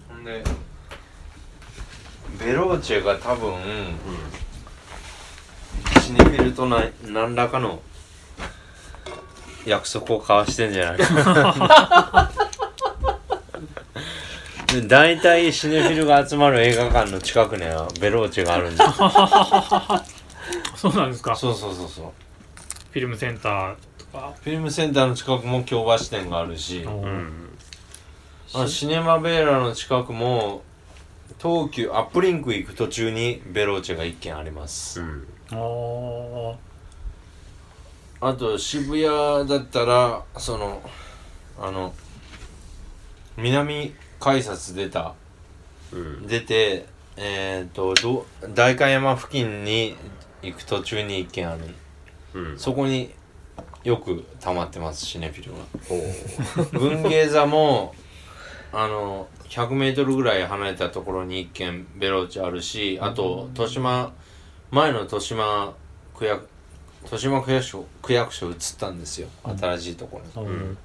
[0.10, 0.44] ほんで
[2.44, 3.94] ベローチェが多分え
[6.02, 7.80] シネフィルとな何らかの
[9.66, 12.32] 約束を交わしてんじゃないか。
[14.74, 18.92] で 大体シネフィルが集まる映画館の近くにはベローチェがあるんじゃ
[20.76, 21.36] そうなんですか？
[21.36, 22.06] そうそうそうそう。
[22.92, 24.34] フィルムセンターとか。
[24.42, 26.80] フィルムセンターの近くも京橋店があるし。
[26.84, 27.47] うん
[28.54, 30.62] あのシネマベーラの近くも
[31.42, 35.28] 東急アップリンク行く途中にベローチェが1軒あります、うん。
[35.52, 36.56] あー。
[38.22, 40.82] あと渋谷だったらその
[41.60, 41.94] あの
[43.36, 45.14] 南改札出た
[45.92, 46.28] うん。
[46.28, 46.86] 出て
[47.18, 48.26] えっ、とど
[48.56, 49.96] 代官山付近に
[50.42, 51.60] 行く途中に1軒ある。
[52.34, 52.58] うん。
[52.58, 53.14] そこに
[53.84, 55.54] よく溜まってますシネフィル
[55.90, 57.94] おうが文芸座も
[58.72, 64.14] あの 100m ぐらい離れたところに1軒ベローチェあるしあと豊島
[64.72, 65.74] 前の豊島
[66.16, 66.48] 区役
[67.04, 69.30] 豊島区役所区役所移ったんですよ。
[69.58, 70.52] 新しいところに、う。
[70.52, 70.78] ん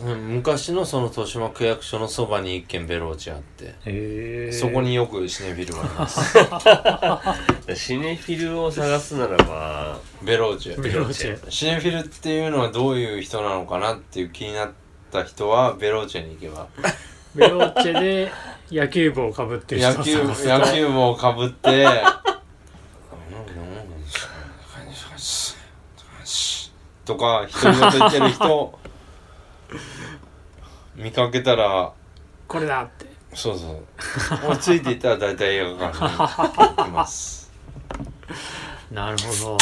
[0.00, 0.28] うん。
[0.36, 3.72] 昔のその豊島区役所のそばに一軒ベローチェあって、へ
[4.48, 7.76] えそこによくシネフィルがあります。
[7.76, 14.70] シネフィルを探すならばベローチェベローチェシネフィルっていうのはどういう人なのかなっていう気になっ
[15.12, 16.66] た人はベローチェに行けば。
[17.36, 18.32] ベローチェで
[18.70, 21.86] 野球帽をかぶってる人野球を探す野球帽をかぶって。
[27.04, 28.78] とか独り言言ってる人
[30.94, 31.92] 見かけたら
[32.46, 33.06] これだって。
[33.34, 33.82] そうそ
[34.44, 34.46] う。
[34.46, 36.10] もうついていったら大体映画館に
[36.78, 37.50] 行きます。
[38.92, 39.58] なるほど。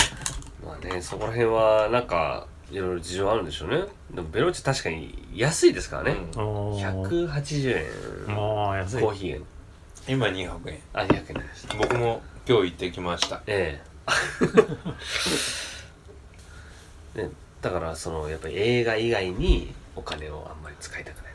[0.66, 3.82] まあねそこら辺はなんかいろいろ事情あるんでしょうね。
[4.14, 6.40] でもベローチェ確かに安いですからね、うん。
[6.40, 7.28] おー。
[7.28, 7.76] 180
[8.28, 8.36] 円。
[8.36, 9.00] ああ安い。
[9.02, 9.44] コーヒー円。
[10.08, 10.80] 今200円。
[10.92, 13.42] あ200円です僕も今日行ってきました。
[13.46, 13.90] ええ。
[17.22, 21.32] ね、だからそのやっぱり映画以外にお金をあんまり使いたくない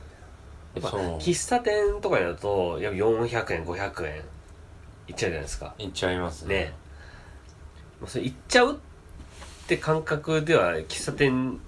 [0.76, 0.98] みたいな。
[1.00, 4.22] やっぱ喫茶店とかだとやっぱ400円500円
[5.08, 5.76] いっちゃうじゃないですか。
[5.78, 6.74] 行っちゃいますね。
[8.00, 8.95] まあそれ行っちゃうって
[9.78, 11.60] 感覚では喫茶店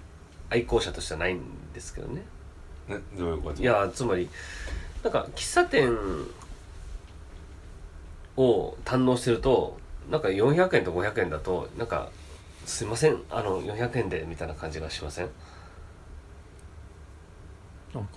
[0.49, 1.41] 愛好者としてはないん
[1.73, 2.21] ですけどね。
[2.87, 3.61] ねどういうこと？
[3.61, 4.29] いやつまり
[5.03, 5.97] なんか喫茶店
[8.37, 9.77] を堪能してると
[10.11, 12.09] なんか400円と500円だとなんか
[12.65, 15.29] すいませんあの400円でみたいな感じがしません？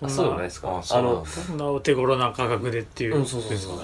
[0.03, 0.69] あそうでもないなですか。
[0.91, 3.79] あのこんなお手頃な価格でっていううんそうそうそう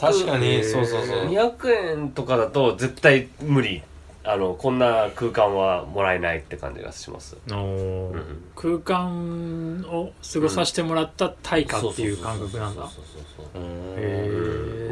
[0.00, 1.26] 確かにそうそうそう。
[1.28, 3.82] 200円とかだと絶対無理
[4.26, 8.42] あのこんな空間はもらえないって感じがします、うん。
[8.56, 12.90] 空間を過ごさせてもらった対価っていう感覚なんだ。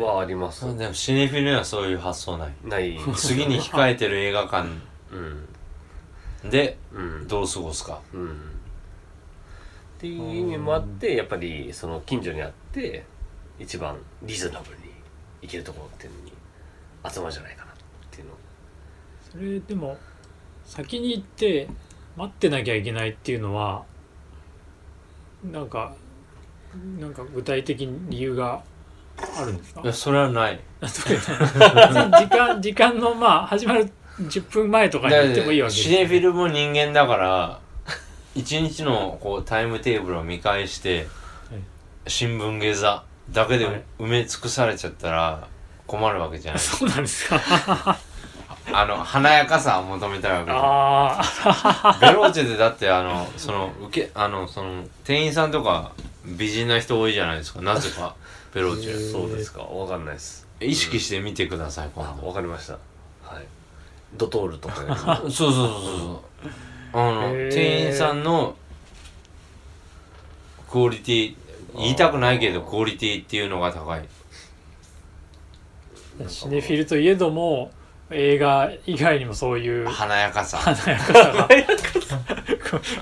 [0.05, 4.69] はありますでもシネフィルにはそういう発想ないない次に控えてる映画館
[5.11, 8.33] うんでうんどう過ごすかうんっ
[9.99, 13.05] ていう意味もあってやっぱりその近所にあって
[13.59, 14.85] 一番リーズナブルに
[15.43, 16.33] 行けるところっていうのに
[17.11, 17.64] 集まるんじゃないか
[19.35, 19.97] それでも
[20.65, 21.69] 先に行って
[22.17, 23.83] 待ってなきゃいけないっていうのは
[25.51, 25.93] なんか
[26.99, 28.63] なんか具体的に理由が
[29.39, 29.81] あるんですか？
[29.83, 30.61] いやそれはない。
[30.81, 37.61] 時間時間のまあ始まる10分前とかに行ってもいいわけですシネフィルも人間だから
[38.35, 41.07] 一日のこうタイムテーブルを見返して
[42.07, 43.83] 新聞下座だけではい。
[43.99, 45.49] 埋め尽くされちゃったら
[45.87, 47.39] 困るわけじゃないそうなんですか
[48.73, 55.93] あの華やかさを求めたいわけああベローチェでだってあのその受けあのその店員さんとか
[56.25, 57.61] 美人な人多いじゃないですか。
[57.61, 58.17] なぜか。
[58.55, 59.13] ベローチェ。
[59.13, 59.63] そうですか。
[59.63, 60.47] わかんないです。
[60.61, 62.27] 意識して見てください今度。
[62.27, 62.75] わかりました。
[63.23, 63.45] はい。
[64.17, 68.55] ドトールとかねそうそうそうそうあの店員さんの
[70.71, 71.37] クオリティ
[71.77, 74.05] 言いたくないけどクオリティっていうのが高い。
[76.29, 77.73] シネフィルといえども
[78.11, 80.59] 映画以外にもそういう華やかさ。
[80.59, 81.49] 華やかさが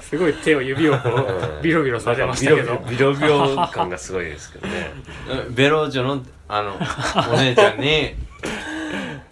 [0.00, 1.59] すごい手を指をこうん。
[1.59, 2.78] うビロビロさせましたけど。
[2.88, 4.90] ビロビロビロビロ感がすごいですけどね。
[5.50, 6.76] ベローチェのあの
[7.32, 8.14] お姉ちゃんに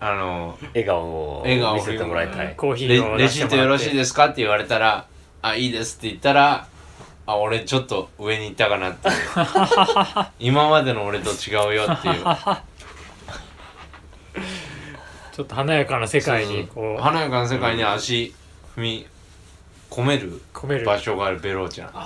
[0.01, 2.55] あの笑顔を笑顔を見せてもらいたい。
[2.57, 5.07] コーヒレーをレシートよ出してもらっろしていですかって言われたら
[5.43, 6.67] あいいですって言ったら
[7.27, 9.15] あ俺ちょっと上に行ったかなっていう。
[10.41, 12.25] 今までの俺と違うよっていう
[15.41, 17.03] ちょっと華やかな世界にこう。
[17.03, 18.35] 華やかな世界に足
[18.77, 19.07] 踏み
[19.89, 22.05] 込める場所があるベローチェなん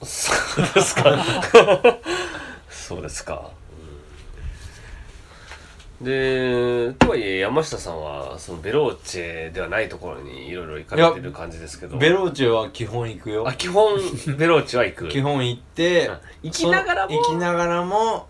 [0.00, 0.32] です。
[0.54, 1.26] そうですか。
[2.68, 3.50] そうですか。
[6.02, 11.96] でとはいえ山下さんはそのベローチェではないところにいろいろ行かれてる感じですけど。
[11.96, 13.48] ベローチェは基本行くよ。
[13.48, 13.98] あ基本
[14.36, 15.08] ベローチェは行く。
[15.08, 18.26] 基本行ってあ行きながらも行きながらも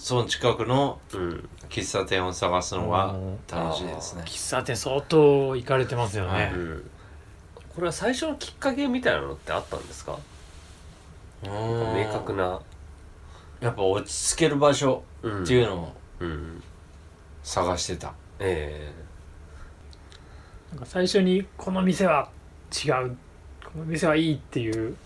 [0.00, 1.48] その近くのうん。
[1.68, 3.14] 喫茶店を探すのが
[3.46, 4.22] 楽しいですね。
[4.24, 6.52] 喫茶店相当行かれてますよね、はい。
[6.54, 6.90] うん。
[7.74, 10.18] これは最初のきっかけみたいなのってあったんですか？
[11.44, 12.60] 明明確な。
[13.60, 15.44] やっぱ落ち着ける場所うん。
[15.44, 16.62] っていうのをうん。
[17.42, 18.90] 探してた、え
[20.72, 22.30] なんか最初にこの店は
[22.84, 23.16] 違う。
[23.64, 24.96] この店はいいっていう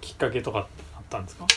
[0.00, 1.50] きっかけとかあったんですかあの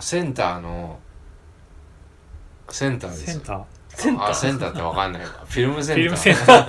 [0.00, 0.98] センターの
[2.68, 3.56] センターですセンター？
[3.60, 3.64] ー？
[3.90, 4.28] センター？
[4.30, 5.22] あセンターってわかんない。
[5.22, 6.02] かフィルムセンター。
[6.02, 6.62] フィルムセンター。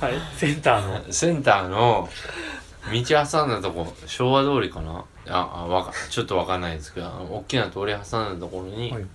[0.06, 0.14] はい。
[0.36, 1.12] センターの。
[1.12, 2.08] センターの
[2.92, 5.04] 道挟んだとこ昭和通りかな？
[5.28, 9.06] ああわかちょっとわかんないですけどあの大きな通り挟んだところに、はい。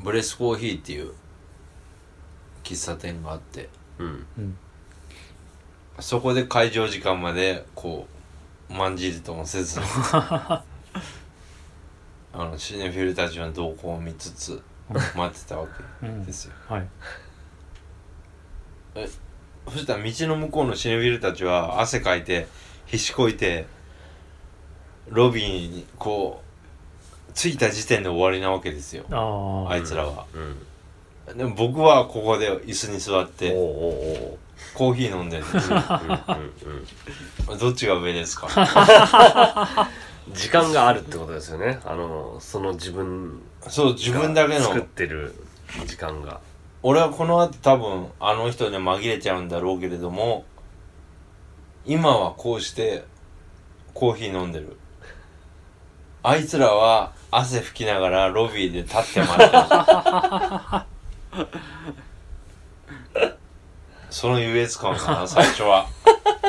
[0.00, 1.12] ブレスコーヒーっていう
[2.64, 3.68] 喫茶店があって。
[3.98, 4.26] うん。
[6.00, 8.13] そこで開場時間までこう
[8.68, 9.80] まんじりともせず。
[10.26, 10.62] あ
[12.36, 14.60] のシネフィルたちの動向を見つつ
[15.14, 15.66] 待ってたわ
[16.00, 16.24] けうん。
[16.24, 16.88] ですよ、はい。
[19.72, 22.48] そしたら道の向こうのシネフィルたちは汗かいて
[22.86, 23.66] ひしこいて
[25.08, 26.42] ロビーにこ
[27.28, 29.04] う着いた時点で終わりなわけですよ。
[29.10, 31.36] あああいつらは、うん。
[31.38, 34.38] でも僕はここで椅子に座っおうておうおう
[34.74, 35.44] コーヒー飲んでる
[37.58, 38.48] どっちが上ですか？
[40.26, 41.80] う ん時間があるってことですよね。
[41.84, 45.34] あのその自分そう自分だけ作っのてる
[45.86, 46.40] 時間が。
[46.82, 50.44] 俺はこの後多分あの人で紛れちゃうんだろうけれども
[51.86, 53.04] 今はこうして
[53.94, 54.76] コーヒー飲んでる。
[56.22, 59.50] あいつらは汗拭きながらロビーで立って待ってる
[64.14, 65.88] その優越感かな最初は。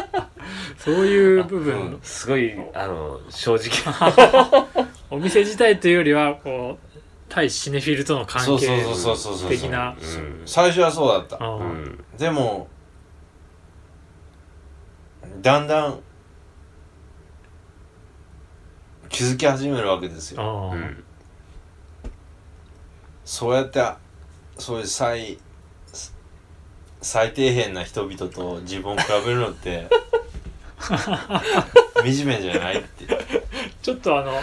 [0.78, 4.78] そういう部分、うんすごいあの正直。
[5.10, 8.60] お店自体というよりはこう対シネフィルとの関係そう
[8.96, 10.06] そうそうそう的なう。
[10.06, 10.44] ん。
[10.46, 11.44] 最初はそうだった。
[11.44, 12.06] うん。
[12.20, 12.68] でも
[15.42, 16.00] だんだん
[19.10, 20.72] 気づき始めるわけですよ。
[20.72, 21.04] うん。
[23.24, 23.84] そうやって
[24.60, 25.40] そういう最
[27.06, 29.88] 最底辺な人々と自分を比べるのって
[30.82, 33.06] 惨めじゃないって。
[33.82, 34.42] ちょっとあの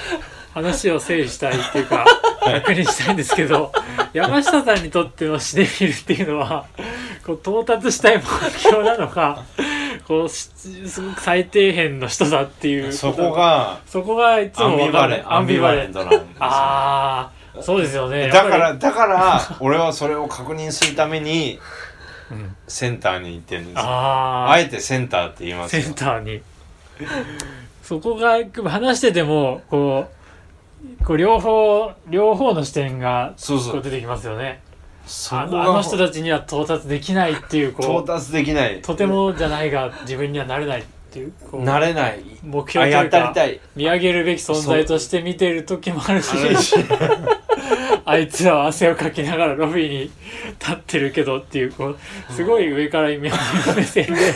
[0.54, 2.04] 話を整理したいっていうか
[2.40, 3.72] 確認したいんですけど
[4.12, 6.66] 山下さんにとってのシネフィルっていうのは
[7.26, 8.22] こう到達したい目
[8.58, 9.42] 標なのか
[10.06, 10.48] こうし
[10.86, 18.28] すごく最底辺の人だっていうそこがそこがいつアンも分かんないビバレンアンビバレントなんですよああそうですよね。
[18.28, 21.58] だからだから俺はそれを確認するために
[22.68, 23.80] センターに行ってるんですよ。
[23.82, 26.40] あああえてセンターって言いますセよンターに。
[27.82, 28.38] そこが
[28.70, 30.06] 話しててもこ
[31.00, 33.72] うこう両方両方の視点がそうそう。
[33.74, 34.60] こう出てきますよね。
[35.04, 38.80] あそこがのあの人たちには到達できないっていう到こう達できない。
[38.82, 42.20] とてもじゃないが自分にはなれないっていうこうなれない。
[42.42, 43.60] 目標というったりかたい。
[43.76, 46.30] 見上げるべき存在として見てる時もあるし。
[46.36, 46.76] あるし
[48.04, 50.10] あいつらは汗をかきながらロビーに
[50.58, 51.98] 立ってるけどっていうこう
[52.32, 53.34] すごい上から見上げる
[53.76, 54.34] 目線で。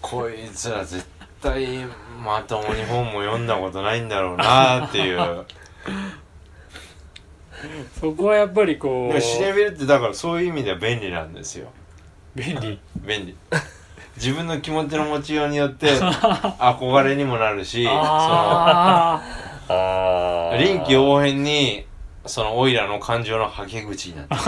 [0.00, 1.04] こいつら絶
[1.42, 1.84] 対
[2.22, 5.18] まともに本も読んだことないんだろうなっていう。
[8.00, 11.68] そこはやっぱりこでもシネうビルってだからそういう意味では便利なんですよ。
[12.34, 12.78] 便利？
[12.96, 13.34] 便利。
[14.16, 17.90] 自分の気持ちの持ちようによって 憧れにもなるし臨
[20.86, 21.86] 機応変に
[22.28, 24.34] そのオイラの感情のはけ口になって。
[24.34, 24.40] る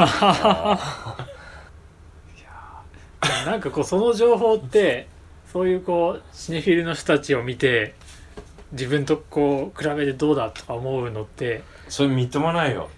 [3.20, 5.08] あなんかこうその情報って
[5.52, 7.94] そういうこうシネフィルの人たちを見て
[8.72, 12.90] 自分とこう比べてどうだとか思うのってそれみっともないよ。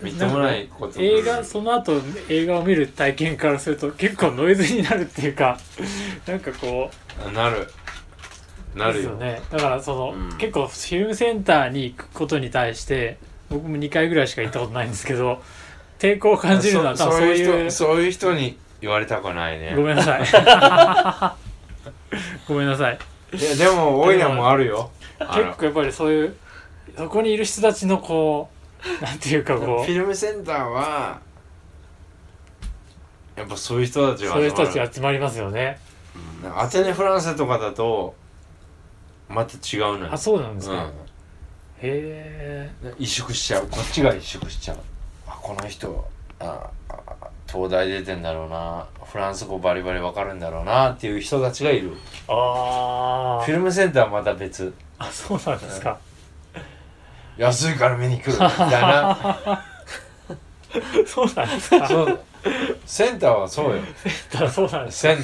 [0.00, 1.00] みっともないこと。
[1.00, 5.58] 映画その後映画を見る体験からすると結構ノイズになるっていうか
[6.26, 6.90] なんかこ
[7.28, 7.68] うなる。
[8.74, 9.10] なるよ。
[9.10, 9.40] よね。
[9.50, 10.36] だからその、うん。
[10.36, 13.18] 結構フィルムセンターに行くことに対して
[13.48, 15.42] 僕も2回ぐらいしか行ったことないんですけど
[15.98, 19.74] 抵抗を感じるのは多分そういう人そういう人に言われたくないね。
[19.74, 20.26] ごめんなさい。
[22.46, 22.98] ごめんなさい。
[23.32, 24.90] いやでもオイラもあるよ。
[25.18, 26.36] 結構やっぱりそういう
[26.96, 28.50] そこにいる人たちのこ
[29.00, 31.18] うなんていうかフこィルムセンターは
[33.34, 35.78] やっぱそういう人たちがうそういう人た集まるち集まりますよね。
[36.54, 38.14] アテネ・フランセとかだと
[39.28, 40.12] また違うのよ。
[40.12, 40.92] あそうなんですか、う
[41.82, 42.86] へえ。
[42.86, 43.66] ん、萎縮しちゃう。
[43.68, 44.78] こっちが萎縮しちゃう。
[45.26, 46.08] あこの人
[46.40, 48.86] ああ東大出てんだろうな。
[49.04, 50.90] フランス語バリバリわかるんだろうな。
[50.90, 51.92] っていう人たちがいる。
[52.28, 54.74] あフィルムセンターはまた別。
[54.98, 55.98] あそうなんですか。
[57.36, 58.32] 安いから見に来る。
[58.32, 59.64] みたいな。
[61.06, 61.86] そうなんですか。
[61.86, 62.20] そう。
[62.84, 63.82] センターはそうよ。
[64.50, 65.18] そうなんですセン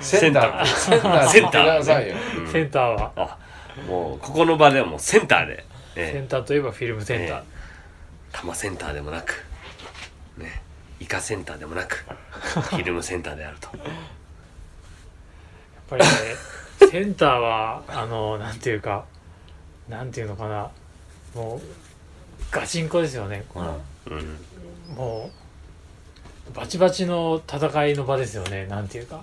[0.00, 0.66] センター。
[0.66, 1.28] センター。
[1.28, 1.82] センター
[2.52, 3.12] センターは。
[3.16, 3.38] あ
[3.88, 5.64] もうここの場ではもうセンターで、
[6.06, 6.20] セえ。
[6.20, 7.44] ンターといえばフィルムセンター、え
[8.32, 9.44] 多摩センターでもなく
[10.38, 10.62] ね
[11.00, 11.96] イカセンターでもなく
[12.32, 13.68] フィルムセンターであると。
[13.76, 13.86] やっ
[15.88, 16.08] ぱりね
[16.90, 19.04] センターはあのなんていうか
[19.88, 20.70] なんていうのかな。
[21.34, 21.60] もう
[22.50, 23.44] ガチンコですよね。
[23.54, 24.16] うん。
[24.16, 24.36] うん
[24.96, 25.30] も
[26.48, 28.66] うバチバチの戦いの場ですよね。
[28.66, 29.22] なんていうか。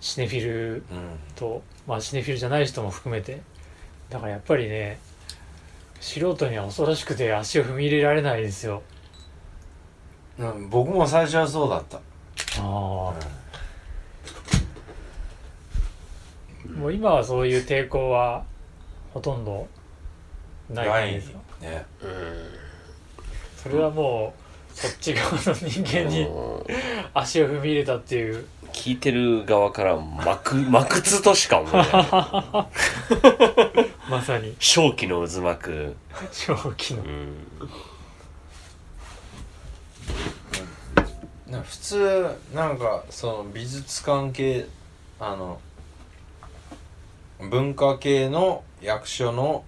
[0.00, 0.82] シネフィル
[1.34, 3.40] とまあシネフィルじゃない人も含めて。
[4.10, 4.98] だからやっぱりね
[6.00, 8.82] 素人には恐ろしくて足を踏み入れられないですよ。
[10.38, 11.98] うんうん僕も最初はそうだった。
[11.98, 12.00] あ
[12.60, 13.14] あ。
[16.76, 18.44] もう今はそういう抵抗は
[19.14, 19.66] ほとんど
[20.68, 21.86] ないんですかね。
[23.56, 26.28] それはもうそっち側の人間に
[27.14, 28.46] 足を踏み入れたっていう。
[28.72, 31.86] 聞いてる側からまくまくつとしか思えない
[34.08, 34.54] まさに。
[34.58, 35.96] 正気の渦巻く、
[36.30, 37.02] 正気の。
[37.02, 37.06] う
[41.50, 44.66] ん、な普通なんかその美術関係
[45.18, 45.60] あの
[47.50, 49.64] 文化系の役所の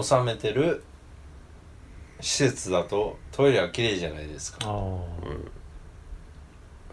[0.00, 0.82] 収めてる
[2.20, 4.58] 施設だとトイレは綺麗じゃないですか。
[4.62, 5.02] ああ。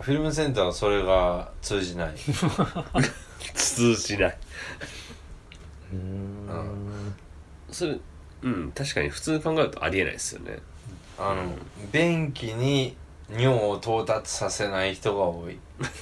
[0.02, 2.16] フィルムセンターはそれが通じない。
[3.54, 4.38] 通じない。
[5.94, 6.89] うん
[7.72, 7.98] それ
[8.42, 10.60] うん確かに普通に考えるとありえないですよね。
[11.18, 11.54] あの
[11.92, 12.96] 便器に
[13.30, 15.60] 尿を到達させない人が多い、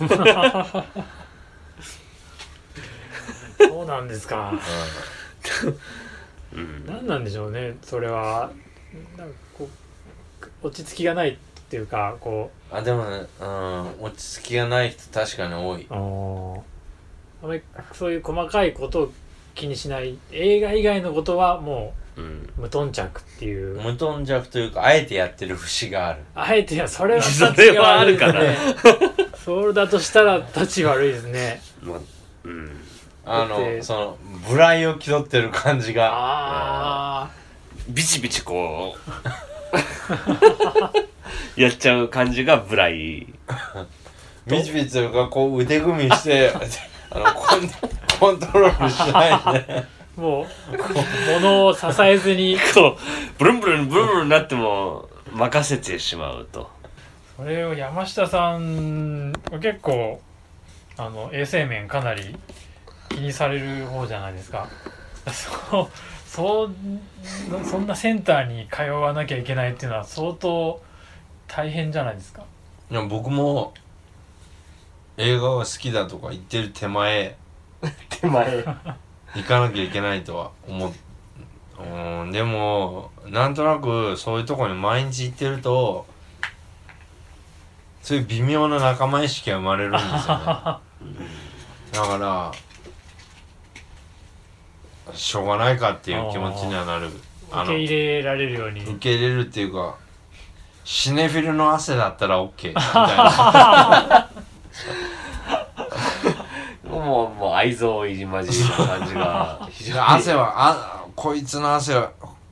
[3.58, 4.54] そうなんですか。
[6.54, 6.86] うん。
[6.86, 7.76] 何なんでしょうね。
[7.82, 8.52] それは
[9.18, 9.68] なんかこ
[10.64, 11.38] う落ち着きがないっ
[11.70, 15.82] ていうかこあでもね、うん、落ち着きがない人確かに多い。
[15.84, 16.62] うあー。
[17.44, 17.62] あまり
[17.94, 19.14] そういう細かいことを
[19.58, 20.18] 気にしない。
[20.32, 22.24] 映画以外のことはもうん。
[22.58, 23.82] う無頓着っていう。
[23.82, 26.20] 無頓着というかあえてやってる節がある。
[26.36, 29.36] あえてやそれはそれはあるかな立ち悪いですね。
[29.44, 31.62] それだとしたら立ち悪いですね。
[31.82, 32.00] まあ
[32.46, 32.72] うん。
[33.26, 34.18] あのその
[34.50, 36.12] ブライを気取ってる感じが。
[36.14, 37.30] あ
[37.90, 39.12] ビチビチこう。
[41.60, 43.28] やっちゃう感じがブライ。
[44.48, 46.54] ビチビチというかこう腕組みして
[47.10, 47.70] あのコン
[48.20, 49.30] コントロールしない
[49.68, 49.84] であ
[50.16, 50.46] もう
[51.42, 52.58] 物を支えずに。
[52.74, 52.98] こう
[53.38, 56.70] ブルンブルンブルンブルンになっても任せてしまうと。
[57.36, 60.20] それを山下さんは結構
[60.98, 62.36] あの衛生面かなり
[63.10, 64.68] 気にされる方じゃないですか。
[65.28, 65.88] そう
[66.28, 66.72] そう
[67.64, 70.82] そんなセンターに通わなきゃいけないっていうのは相当
[71.48, 72.44] 大変じゃないですか。
[72.90, 73.74] いや僕も
[75.18, 77.36] 映画が好きだとか言ってる手前
[78.10, 78.64] 手前。
[79.36, 80.94] 行かなきゃいけないとは思う。
[81.80, 86.08] うんでもなんとなくそういうとこに毎日行ってると
[88.02, 90.18] そういう微妙な仲間意識が生まれるんですよね。
[91.94, 92.52] だから
[95.14, 97.10] しょうがないかっていう気持ちにはなる。
[97.52, 98.82] あ受けの入れられるように。
[98.82, 99.96] 受け入れるっていうか
[100.84, 104.30] シネフィルの汗だったら OK みたいな
[106.90, 110.00] もうもう愛憎入り混じりな感じが非常に。
[110.00, 112.12] 汗はあこいつの汗は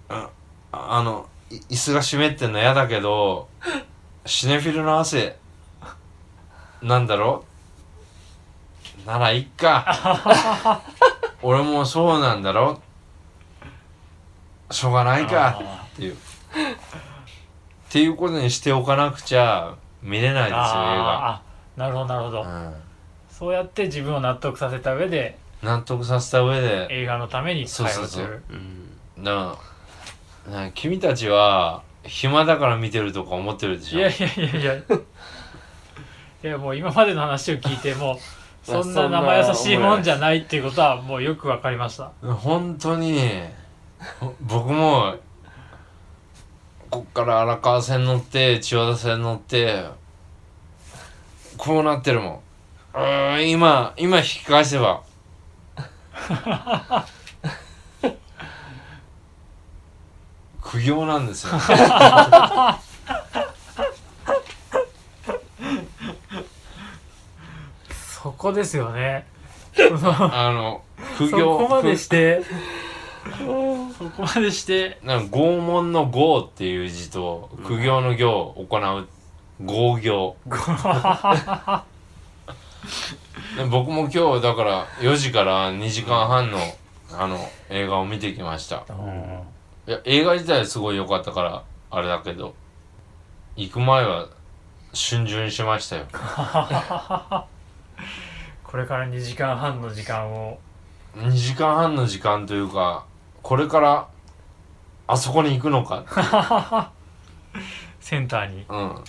[0.10, 0.30] あ
[0.72, 3.48] あのい椅子が湿ってんの嫌だけど
[4.26, 5.38] シネフィルの汗
[6.82, 7.46] なんだろ
[9.06, 10.82] ならいっか。
[11.42, 12.82] 俺もそうなんだろ
[14.72, 15.60] しょうがないか。
[15.60, 16.14] あっていう。
[16.14, 16.18] っ
[17.90, 21.42] ていうことにしておかなくちゃ見れないですよ映画。
[21.78, 22.85] なるほどなるほど、うん
[23.38, 28.42] そうやって自分を納得させた上で納得させた上で映画のためにそうそうそう。
[29.18, 29.58] な
[30.48, 30.50] あ。
[30.50, 34.00] なあ君たちは暇だから見てるとか思ってるでしょ。
[34.00, 34.76] いやいやいやいや。
[34.76, 38.18] いやもう今までの話を聞いても
[38.64, 42.12] そんな生優しいもんじゃないっていうことはもうよくわかりました。
[42.22, 43.20] 本当に
[44.40, 45.16] 僕も
[46.90, 49.84] こっから荒川線乗って千代田線乗って
[51.58, 52.45] こうなってるもん
[52.96, 55.04] うーん今今引き返せば。
[60.62, 61.54] 苦行なんですよ。
[68.24, 69.28] そこですよね。
[70.32, 70.82] あの
[71.18, 72.44] 苦そ行こまでして。
[73.38, 75.00] そこまでして。
[75.04, 79.08] なんか拷問の拷っていう字と苦行の行を行う。
[79.62, 80.36] 拷行。
[80.46, 81.95] で
[83.70, 86.60] 僕も今日だから4時から2時間半の
[87.12, 88.84] あの映画を見てきました。
[89.88, 92.56] いや映画自体はすごい良かったからあれだけど
[93.56, 94.28] 行く前は
[94.94, 96.06] 逡巡しましたよ。
[98.64, 100.60] これから2時間半の時間を。
[101.16, 103.06] 2時間半の時間というか
[103.42, 104.08] これから
[105.08, 106.92] あそこに行くのか
[108.02, 108.66] センターに。
[108.68, 109.04] うん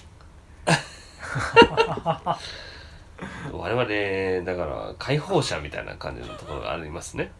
[3.53, 7.33] 我々だから解放者みたいな感じのところがありますね。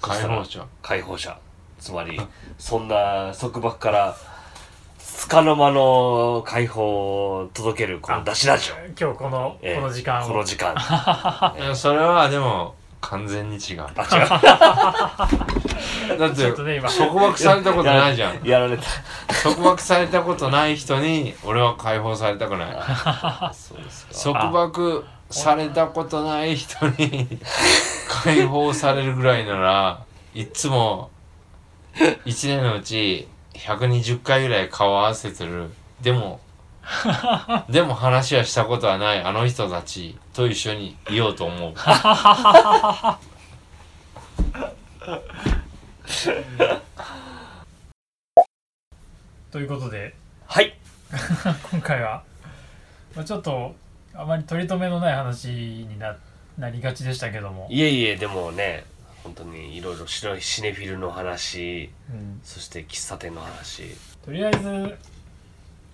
[0.00, 0.66] 解放者。
[0.82, 1.38] 解放者。
[1.78, 2.20] つまり
[2.58, 4.16] そんな束縛から
[5.28, 10.28] 束の間の解放を届けるこの出しラジオ、今日この、ええこの時間を。
[10.28, 10.74] この時間。
[11.74, 13.86] それはでも完全に違う。
[13.96, 14.16] あ違
[16.16, 16.18] う。
[16.18, 18.44] だって束縛されたことないじゃん。
[18.44, 18.84] やられた。
[19.42, 22.72] 束縛されたことない人に俺は解放されたくない。
[23.54, 24.14] そうですか。
[24.14, 27.38] 束縛されたことない人に
[28.08, 30.02] 解放されるぐらいなら
[30.34, 31.10] いっつも
[31.96, 35.70] 1年のうち120回ぐらい顔合わせてる。
[36.00, 36.40] でも
[37.70, 39.22] でも話はしたことはない。
[39.22, 41.74] あの人たちと一緒にいようと思う。
[49.50, 50.14] ということで。
[50.46, 50.76] はい。
[51.70, 52.22] 今回は、
[53.14, 53.74] まあ、ちょっと
[54.14, 56.16] あまり取り留めのない話にな
[56.58, 58.84] なりがちでしたけども、いえいえでもね
[59.22, 63.96] 本当にいろいろ白いシネフィルの話うん、そして喫茶店の話。
[64.24, 64.98] とりあえず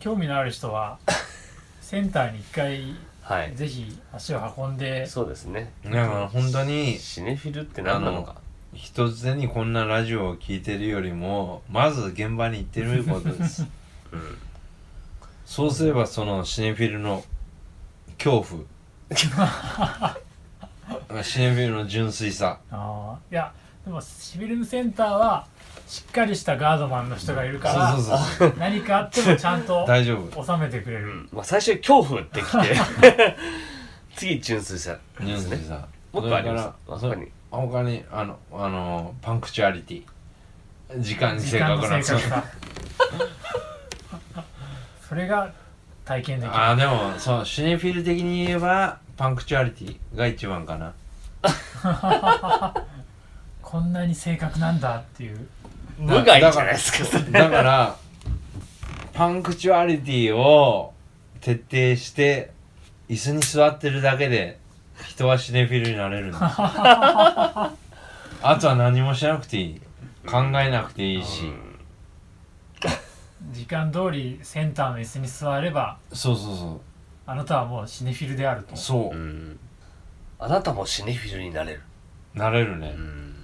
[0.07, 1.01] 興味のある人は
[1.83, 3.57] センターに一回はい。
[3.57, 5.73] ぜひ足を運んでそうですね。
[5.85, 8.37] だから本当にシネフィルって何なのか。
[8.73, 13.67] 一つにこんなラジオを聞いてるよりもまず現場に行ってみることです。
[14.15, 14.39] うん。
[15.45, 17.25] そうすればそのシネフィルの
[18.17, 18.63] 恐怖。
[21.25, 22.61] シネフィルの純粋さ。
[22.71, 23.33] あー。
[23.33, 23.53] いや
[23.85, 25.49] でもシビルムセンターは
[25.87, 28.55] しっかりしたガードマンの人がいるからそうそうそう。
[28.59, 30.45] 何かあってもちゃんと 大丈夫。
[30.45, 33.37] 収めてくれる、まあ、最初に恐怖ってきて
[34.17, 35.27] 次純粋さですね。
[35.27, 37.01] 純粋さもっとあります？
[37.01, 37.31] それから他に。
[37.51, 40.05] 他にあのあのパンクチュアリティ。
[40.99, 42.45] 時間に正時間の正確なそう確さ。
[45.09, 45.53] それが
[46.05, 46.57] 体験できる。
[46.57, 50.93] あーでもそうシネフィル的に言えば punctuality が一番かな。
[53.63, 55.49] こんなに正確なんだっていう
[55.99, 57.97] 無害じゃないですかそれだから
[59.13, 60.93] punctuality を
[61.41, 62.53] 徹底して
[63.09, 64.59] 椅子に座ってるだけで
[65.09, 67.73] 人はシネフィルになれるんです あ
[68.61, 69.81] とは何もしなくていい
[70.27, 71.53] 考えなくていいし、
[73.53, 76.81] 時時間通りセンターの椅子に座ればそうそうそ
[77.27, 78.75] あなたはもうシネフィルであると。
[78.75, 79.17] うそう。
[79.17, 79.59] う、ん。
[80.39, 81.83] あなたもシネフィルになれる。
[82.35, 83.35] なれるね、うん。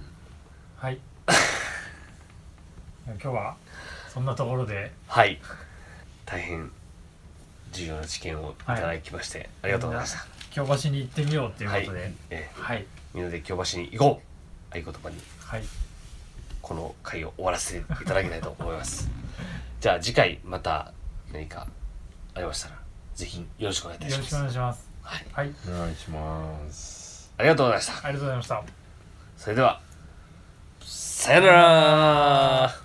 [0.77, 0.99] はい
[3.05, 3.55] 今日は
[4.13, 4.91] そんなところで。
[5.07, 5.39] はい。
[6.25, 6.71] 大変
[7.71, 10.25] 重要な知見をいただきまして、ありがとうございました。
[10.51, 12.13] 京橋に行ってみようということで。
[12.29, 12.61] ええ。
[12.61, 12.85] はい。
[13.13, 14.21] みんなで京橋に行こ
[14.73, 14.77] う。
[14.77, 15.17] 合言葉に。
[15.39, 15.63] はい。
[16.61, 19.09] この回を終わらせていただきたいと思います。
[19.81, 20.93] じゃあ次回また
[21.33, 21.67] 何か
[22.33, 22.79] ありましたら
[23.15, 24.17] ぜひよろしくお願いいたします。
[24.17, 24.89] よろしくお願いします。
[25.01, 25.53] はい、はい。
[25.67, 27.33] お願いします。
[27.37, 28.07] ありがとうございました。
[28.07, 28.63] ありがとうございました。
[29.37, 29.81] それでは
[30.85, 32.75] さよなら。